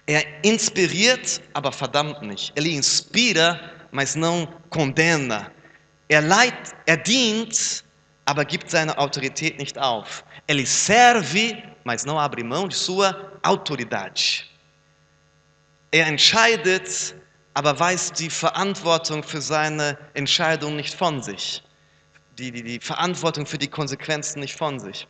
[0.08, 2.52] Er inspiriert, aber verdammt nicht.
[2.56, 3.60] Ele inspira,
[3.92, 5.52] mas não condena.
[6.10, 7.84] Er, leit, er dient,
[8.26, 10.26] aber gibt seine Autorität nicht auf.
[10.48, 14.46] Ele serve, mas não abre mão de sua autoridade.
[15.92, 17.14] Er entscheidet,
[17.54, 21.62] aber weist die Verantwortung für seine Entscheidung nicht von sich.
[22.42, 25.08] Die, die, die Verantwortung für die Konsequenzen nicht von sich.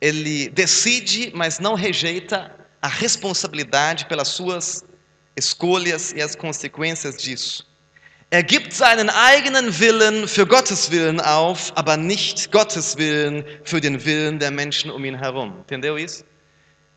[0.00, 4.84] Ele decide, mas não rejeita a responsabilidade pelas suas
[5.36, 7.66] escolhas e as consequências disso.
[8.30, 14.04] Er gibt seinen eigenen Willen für Gottes Willen auf, aber nicht Gottes Willen für den
[14.04, 15.58] Willen der Menschen um ihn herum.
[15.62, 16.24] Entendeu isso?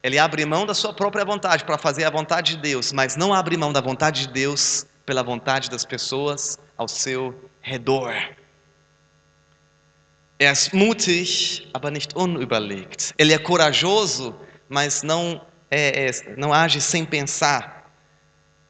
[0.04, 3.34] Ele abre mão da sua própria vontade para fazer a vontade de Deus, mas não
[3.34, 8.14] abre mão da vontade de Deus pela vontade das pessoas ao seu redor.
[10.40, 13.14] Er ist mutig, aber nicht unüberlegt.
[13.18, 14.36] Ele é corajoso,
[14.68, 17.84] mas não, é, é, não age sem pensar.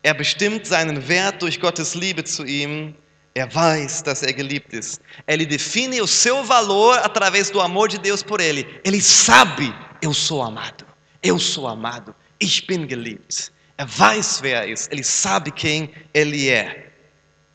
[0.03, 2.93] Er bestimmt seinen Wert durch Gottes Liebe zu ihm.
[3.35, 5.01] Er weiß, dass er geliebt ist.
[5.25, 8.67] Ele define o seu valor através do amor de Deus por ele.
[8.83, 10.85] Ele sabe, eu sou amado.
[11.23, 12.13] Eu sou amado.
[12.39, 13.51] Ich bin geliebt.
[13.77, 14.91] Er weiß, wer er ist.
[14.91, 16.91] Ele sabe quem ele é.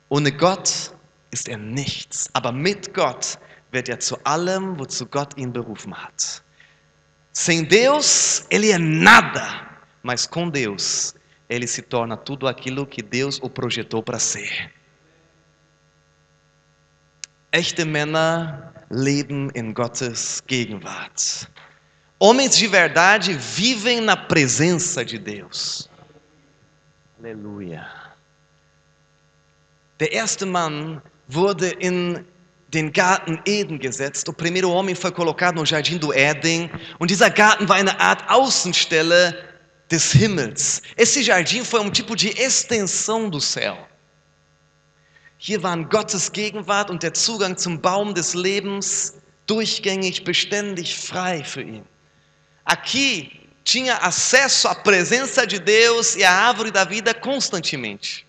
[0.09, 0.93] Ohne Gott
[1.31, 2.29] ist er nichts.
[2.33, 3.39] Aber mit Gott
[3.70, 6.43] wird er zu allem, wozu Gott ihn berufen hat.
[7.32, 9.69] Sem Deus, ele é nada,
[10.03, 11.15] mas com Deus,
[11.49, 14.73] ele se torna tudo aquilo que Deus o projetou para ser.
[17.53, 21.49] Echte Männer leben in Gottes Gegenwart.
[22.20, 25.89] Homens de verdade vivem na presença de Deus.
[27.19, 27.86] Aleluia.
[29.99, 32.24] Der erste Mann wurde in
[32.69, 34.28] den Garten Eden gesetzt.
[34.28, 36.70] O primeiro homem foi colocado no jardim do Éden.
[36.99, 39.35] Und dieser Garten war eine Art Außenstelle
[39.90, 40.82] des Himmels.
[40.97, 43.77] Esse jardim foi um tipo de extensão do céu.
[45.39, 49.15] Hier waren Gottes Gegenwart und der Zugang zum Baum des Lebens
[49.47, 51.85] durchgängig, beständig frei für ihn.
[52.65, 58.28] Aqui tinha acesso à presença de Deus e à árvore da vida constantemente.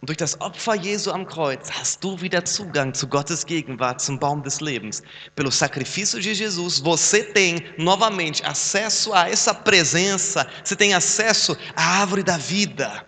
[0.00, 4.18] Und durch das Opfer Jesu am Kreuz hast du wieder Zugang zu Gottes Gegenwart, zum
[4.18, 5.02] Baum des Lebens.
[5.34, 12.00] Pelo sacrifício de Jesus, você tem novamente acesso a essa presença, você tem acesso à
[12.00, 13.04] árvore da vida.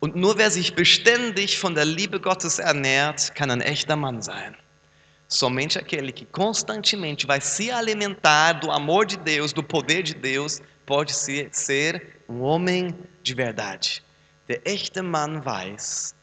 [0.00, 4.54] Und nur wer sich beständig von der Liebe Gottes ernährt, kann ein echter Mann sein.
[5.28, 10.60] Somente aquele que constantemente vai se alimentar do amor de Deus, do poder de Deus,
[10.84, 14.02] pode ser, um homem de verdade.
[14.52, 16.14] Der echte Mann weiß,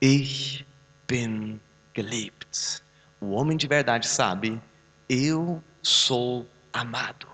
[0.00, 0.66] ich
[1.06, 1.60] bin
[1.94, 2.82] geliebt.
[3.20, 4.60] O homem de verdade sabe,
[5.08, 7.28] eu sou amado.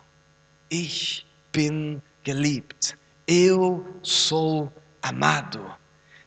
[0.69, 2.99] Ich bin geliebt.
[3.27, 4.71] Eu sou
[5.01, 5.75] amado.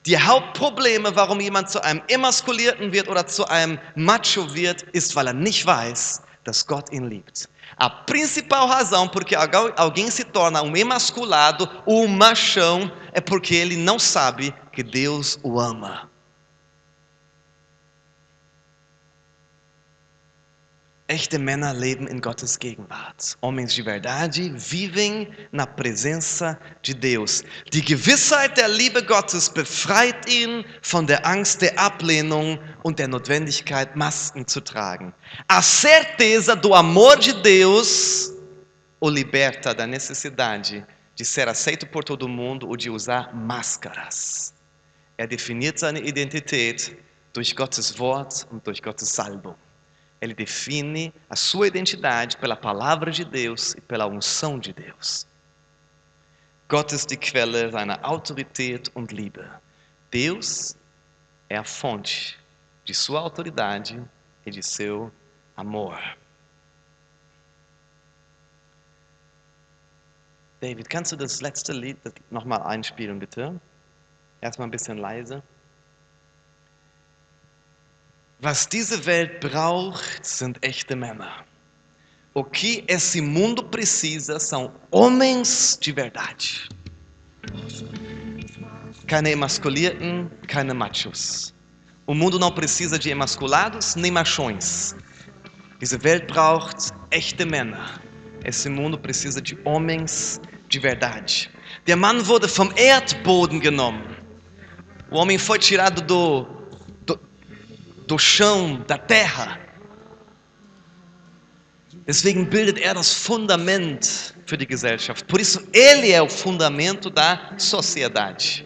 [0.07, 5.27] Die Hauptprobleme, warum jemand zu einem Emaskulierten wird oder zu einem Macho wird, ist, weil
[5.27, 7.47] er nicht weiß, dass Gott ihn liebt.
[7.77, 13.99] A principal razão porque alguém se torna um emasculado um machão é porque ele não
[13.99, 16.09] sabe que Deus o ama.
[21.07, 23.37] Echte Männer leben in Gottes Gegenwart.
[23.39, 27.43] Homens de verdade vivem na presença de Deus.
[27.71, 33.95] Die Gewissheit der Liebe Gottes befreit ihn von der Angst der Ablehnung und der Notwendigkeit,
[33.95, 35.13] Masken zu tragen.
[35.47, 38.31] A certeza do amor de Deus
[38.99, 40.83] o liberta da necessidade
[41.15, 44.55] de ser aceito por todo mundo ou de usar máscaras.
[45.19, 46.97] Er definiert seine Identität
[47.31, 49.55] durch Gottes Wort und durch Gottes Salbung.
[50.21, 55.27] Ele define a sua identidade pela palavra de Deus e pela unção de Deus.
[56.67, 59.47] Gott ist die Quelle seiner Autorität und Liebe.
[60.09, 60.75] Deus
[61.47, 62.39] é a fonte
[62.83, 64.03] de sua autoridade
[64.45, 65.11] e de seu
[65.55, 65.99] amor.
[70.59, 71.97] David, kannst du das letzte Lied
[72.31, 73.59] nochmal einspielen, bitte?
[74.41, 75.43] Erstmal ein bisschen leise.
[78.45, 81.43] Was diese Welt braucht, sind echte Männer.
[82.35, 86.69] O que esse mundo precisa são homens de verdade.
[89.07, 91.55] Keine emasculierten, keine machos.
[92.05, 94.95] O mundo não precisa de emasculados nem machões.
[95.81, 97.99] Diese Welt braucht echte Männer.
[98.43, 100.39] Esse mundo precisa de homens
[100.69, 101.49] de verdade.
[101.87, 104.05] Der Mann wurde vom Erdboden genommen.
[105.09, 106.55] O homem foi tirado do
[108.07, 109.59] do chão, da terra.
[112.07, 115.25] Deswegen bildet er das Fundament für die Gesellschaft.
[115.27, 118.63] Por isso, ele é o fundamento da sociedade.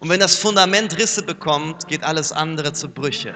[0.00, 3.34] Und wenn das Fundament Risse bekommt, geht alles andere zu Brüche.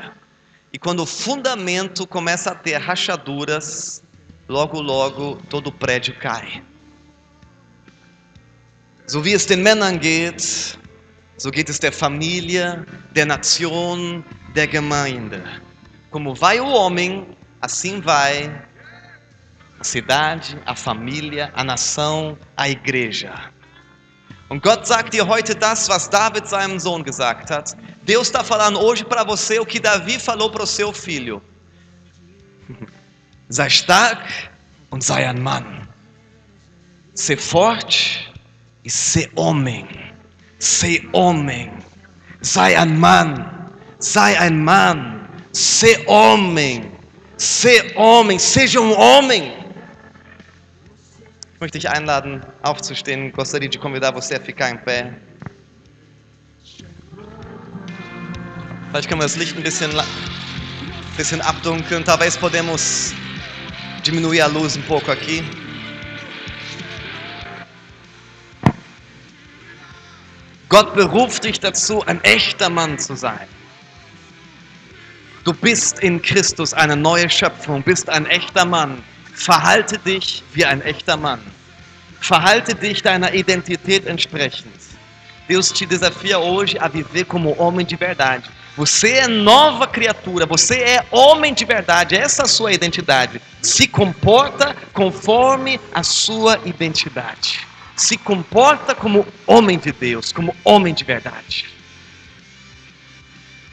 [0.71, 4.03] E quando o fundamento começa a ter rachaduras,
[4.49, 6.63] logo, logo todo o prédio cai.
[9.07, 10.79] So wie es den Männern geht,
[11.39, 12.85] so geht es der Familie,
[13.15, 14.23] der Nation,
[14.59, 15.41] der Gemeinde.
[16.11, 17.29] Como vai o homem,
[17.63, 18.51] assim vai
[19.79, 23.33] a cidade, a família, a nação, a igreja.
[24.51, 27.77] Und Gott sagt dir heute das, was David seinem Sohn gesagt hat.
[28.03, 31.41] Deus está falando hoje para você o que Davi falou para o seu filho.
[33.51, 34.51] Sei stark
[34.91, 35.87] und sei ein Mann.
[37.15, 38.33] Sei forte
[38.85, 39.87] e sei homem.
[40.59, 41.71] Sei homem.
[42.43, 43.58] Sei ein Mann.
[44.01, 46.93] Sei ein Mann, sei homem,
[47.37, 49.51] sei homem, seja um homem.
[51.55, 53.33] Ich möchte dich einladen, aufzustehen.
[53.33, 55.13] Gostaria de convidar você a ficar em pé.
[58.91, 59.91] Vielleicht können wir das Licht ein bisschen,
[61.17, 62.05] bisschen abdunkeln.
[62.05, 63.13] Talvez podemos
[64.07, 65.43] diminuir a luz um pouco aqui.
[70.69, 73.49] Gott beruft dich dazu, ein echter Mann zu sein.
[75.45, 79.03] Du bist in Christus eine neue Schöpfung, bist ein echter Mann.
[79.35, 81.41] Verhalte dich wie ein echter Mann.
[82.21, 84.75] Verhalte dich deiner identität entsprechend.
[85.49, 88.45] Deus te desafia hoje a viver como homem de verdade.
[88.77, 93.41] Você é nova criatura, você é homem de verdade, essa é a sua identidade.
[93.63, 97.67] Se comporta conforme a sua identidade.
[97.97, 101.78] Se comporta como homem de Deus, como homem de verdade.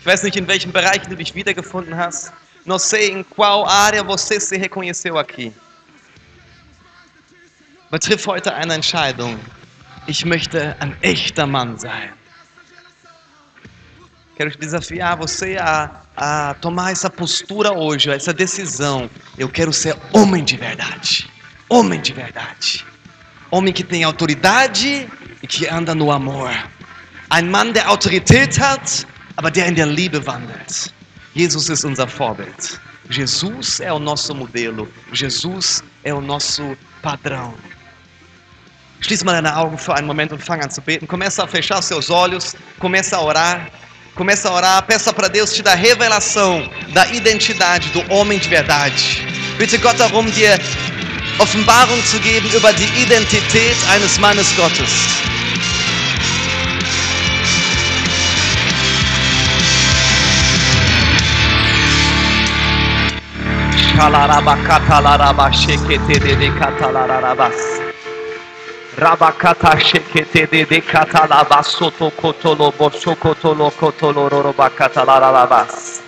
[0.06, 2.32] Ich weiß nicht, in welchem Bereich du dich wiedergefunden hast.
[2.64, 5.52] Não sei em qual área você se reconheceu aqui.
[7.90, 9.40] Aber triff heute eine Entscheidung.
[10.06, 12.14] Ich möchte ein echter Mann sein.
[14.38, 19.10] Quero te desafiar você a, a tomar essa postura hoje, essa decisão.
[19.40, 21.27] Eu quero ser homem de verdade.
[21.68, 22.86] Homem de verdade.
[23.49, 25.10] Homem que tem autoridade
[25.41, 26.52] e que anda no amor.
[27.32, 30.94] Ein Mann, der Autorität hat, aber der in der Liebe wandelt.
[31.34, 32.80] Jesus ist unser Vorbild.
[33.10, 34.88] Jesus é o nosso modelo.
[35.12, 37.53] Jesus é o nosso padrão.
[39.02, 41.06] Schließe mal deine Augen für einen Moment und fang an zu beten.
[41.06, 43.70] Começa a fechar seus olhos, começa a orar.
[44.16, 49.28] Começa a orar, peça para Deus te dar revelação da identidade do homem de verdade.
[49.57, 50.57] Bitte Gott darum, dir
[51.38, 54.90] Offenbarung zu geben über die Identität eines Mannes Gottes.
[68.97, 76.01] Rabakata shekete de de katalaba soto kotolo boso kotolo kotolo roroba katalarabas.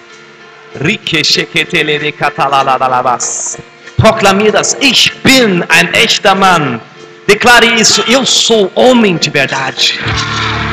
[0.76, 3.58] Rike sheketele de katalarabas.
[3.98, 6.80] Proclame das, ich bin ein echter Mann.
[7.28, 10.00] Declare isso, eu sou homem de verdade.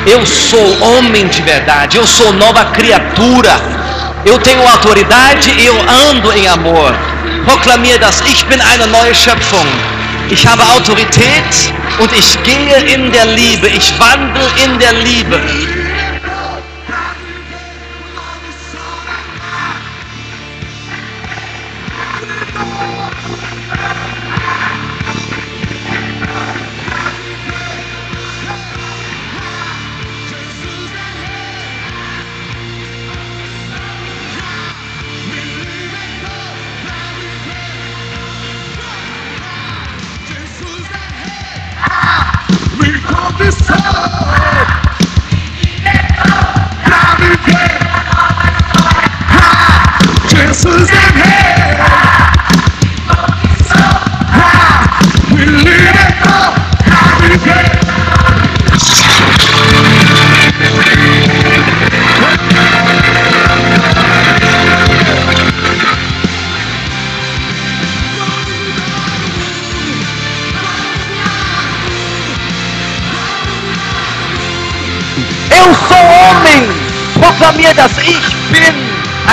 [0.05, 3.85] Eu sou homem de verdade, eu sou nova criatura.
[4.25, 5.79] Eu tenho autoridade e eu
[6.09, 6.91] ando em amor.
[7.45, 9.67] Proklamiere das, ich bin eine neue Schöpfung.
[10.31, 13.67] Ich habe Autorität und ich gehe in der Liebe.
[13.67, 15.39] Ich wandle in der Liebe.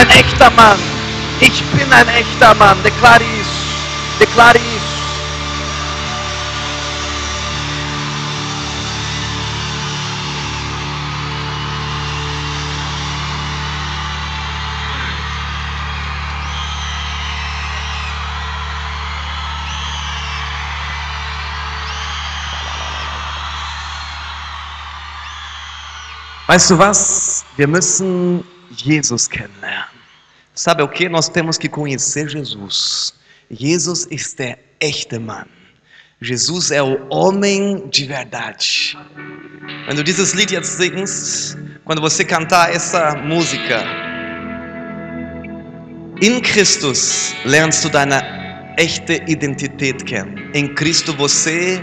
[0.03, 0.79] Ein echter Mann.
[1.41, 2.83] Ich bin ein echter Mann.
[2.83, 3.51] Declare isso.
[4.21, 4.93] Declare isso.
[26.49, 27.47] Weißt du was?
[27.57, 28.45] Wir müssen
[28.77, 29.62] Jesus kennenlernen.
[30.55, 31.09] Sabe o que?
[31.09, 33.15] Nós temos que conhecer Jesus.
[33.51, 35.47] Jesus ist der echte Mann.
[36.21, 38.97] Jesus é o homem de verdade.
[39.95, 43.85] Du dieses Lied jetzt singst, quando você cantar essa música,
[46.21, 48.23] in Christus lernst du deine
[48.79, 50.51] echte Identität kennen.
[50.55, 51.83] Em Cristo você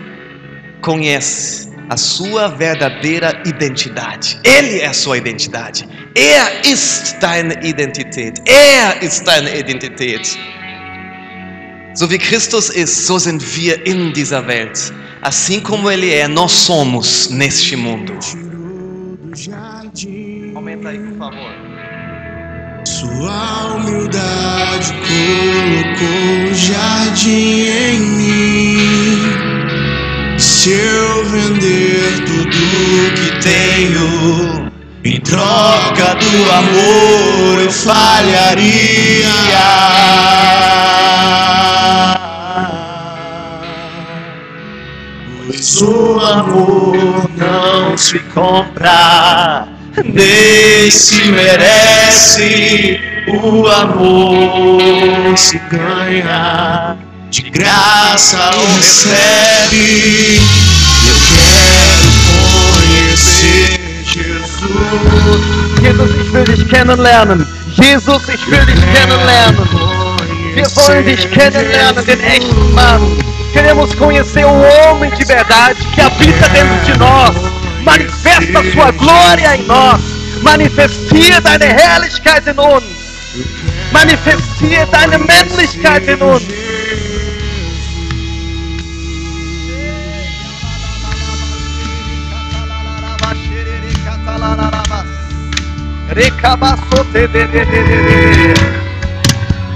[0.81, 4.39] conhece a sua verdadeira identidade.
[4.43, 5.87] Ele é a sua identidade.
[6.15, 8.41] Er ist deine Identität.
[8.47, 10.37] Er ist deine Identität.
[11.95, 14.93] So wie Christus ist, so sind wir in dieser Welt.
[15.21, 18.13] Assim como Ele é, nós somos neste mundo.
[20.55, 21.51] Aumenta aí, por favor.
[22.85, 29.48] Sua humildade colocou o jardim em mim.
[30.59, 34.69] Se eu vender tudo que tenho,
[35.05, 39.29] em troca do amor eu falharia.
[45.47, 49.65] Pois o amor não se compra,
[50.03, 52.99] nem se merece.
[53.29, 56.97] O amor se ganha,
[57.29, 60.41] de graça o recebe.
[61.07, 62.09] Eu quero
[62.73, 64.61] conhecer Jesus.
[65.79, 67.45] Jesus, ich will dich kennenlernen.
[67.75, 69.69] Jesus, ich will dich kennenlernen.
[70.55, 73.17] Wir wollen dich kennenlernen, den echten Mann.
[73.53, 77.35] Queremos conhecer o homem de verdade que habita dentro de nós.
[77.83, 80.01] Manifesta a sua glória em nós.
[80.41, 82.83] Manifestiere deine Herrlichkeit in uns.
[83.91, 86.68] Manifestiere deine Männlichkeit in uns.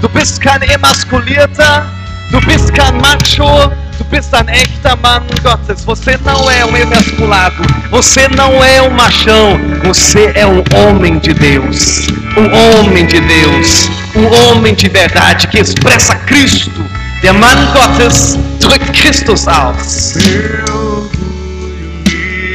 [0.00, 1.86] Du bist kein emasculierter,
[2.30, 5.84] du bist kein Macho, tu bist ein echter Mann Gottes.
[5.84, 11.34] Você não é um emasculado, você não é um machão, você é um homem de
[11.34, 12.08] Deus.
[12.36, 16.84] Um homem de Deus, um homem de verdade que expressa Cristo.
[17.22, 20.14] Der Mann Gottes drückt Christus aus.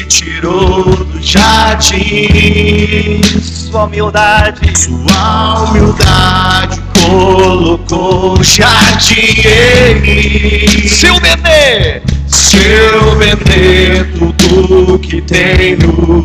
[0.09, 3.21] Tirou do jardim.
[3.41, 10.87] Sua humildade, Sua humildade colocou jardim em mim.
[10.87, 16.23] se eu vender, Se eu vender tudo que tenho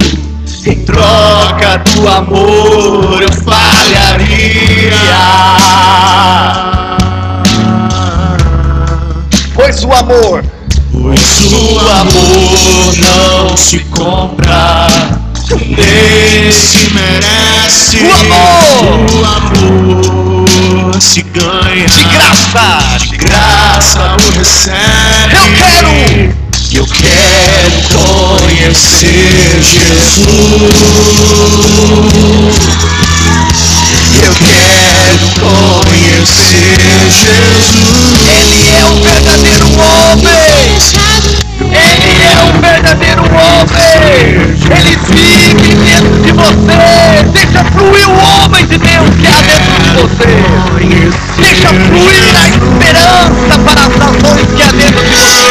[0.66, 5.04] em troca do amor, eu falharia.
[9.54, 10.42] pois o amor
[11.02, 14.88] Pois o amor não se compra,
[15.50, 17.98] nem se merece.
[17.98, 18.84] O amor!
[19.12, 25.34] o amor se ganha, de graça, de graça o recebe.
[25.34, 26.44] Eu quero!
[26.74, 27.70] eu quero
[28.40, 30.34] conhecer Jesus.
[33.94, 35.26] Eu quero
[35.84, 36.78] conhecer
[37.10, 38.14] Jesus.
[38.28, 40.74] Ele é o verdadeiro homem.
[41.60, 44.56] Ele é o verdadeiro homem.
[44.70, 47.22] Ele vive dentro de você.
[47.32, 50.32] Deixa fluir o homem de Deus que há dentro de você.
[51.38, 55.44] Deixa fluir a esperança para as nações que há dentro de você.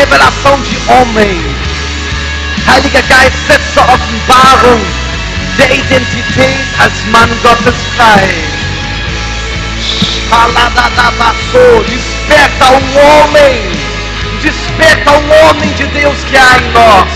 [0.00, 1.38] Revelação de homem.
[2.66, 4.80] Heiliger Geist, setze Offenbarung
[5.58, 8.30] der Identität als Mann Gottes frei.
[11.86, 13.60] Desperta um homem,
[14.42, 17.08] desperta um homem de Deus que há em nós.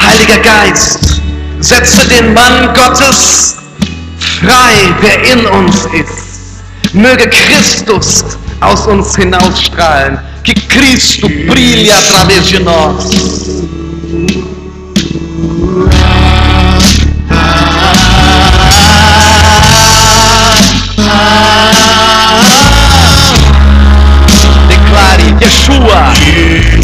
[0.00, 1.22] Heiliger Geist,
[1.60, 3.56] setze den Mann Gottes
[4.40, 6.62] frei, der in uns ist.
[6.92, 8.24] Möge Christus
[8.60, 10.18] aus uns hinausstrahlen.
[10.48, 13.10] Que Cristo brilhe através de nós.
[24.68, 26.77] Declare Yeshua.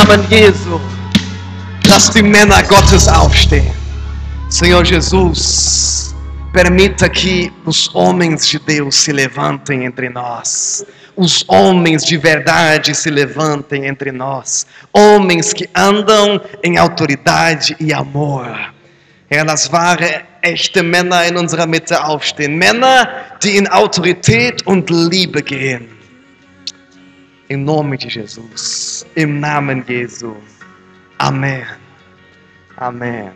[0.00, 0.80] Namen Jesu,
[1.86, 3.74] lass die Männer Gottes aufstehen.
[4.48, 6.14] Senhor Jesus,
[6.54, 10.86] permita que os homens de Deus se levantem entre nós.
[11.16, 14.66] Os homens de verdade se levantem entre nós.
[14.90, 18.56] Homens que andam em autoridade e amor.
[19.28, 22.56] Herr, lass wahre, echte Männer in unserer Mitte aufstehen.
[22.56, 23.06] Männer,
[23.42, 25.88] die in Autorität und Liebe gehen.
[27.50, 28.79] Em nome de Jesus.
[29.14, 30.34] Im Namen Jesu.
[31.18, 31.66] Amen.
[32.76, 33.32] Amen.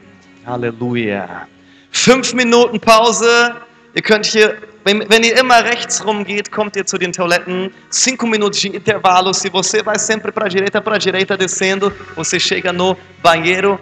[0.47, 1.47] Halleluja.
[1.91, 3.55] Fünf Minuten Pause.
[3.95, 7.73] Ihr könnt hier, wenn, wenn ihr immer rechts rum geht, kommt ihr zu den Toiletten.
[7.91, 9.33] Cinco minutos de intervalo.
[9.33, 13.79] Se você vai sempre para a direita, para a direita descendo, você chega no banheiro.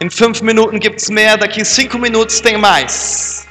[0.00, 1.36] Em fünf Minuten gibt es mehr.
[1.36, 3.48] Daqui cinco minutos tem mais.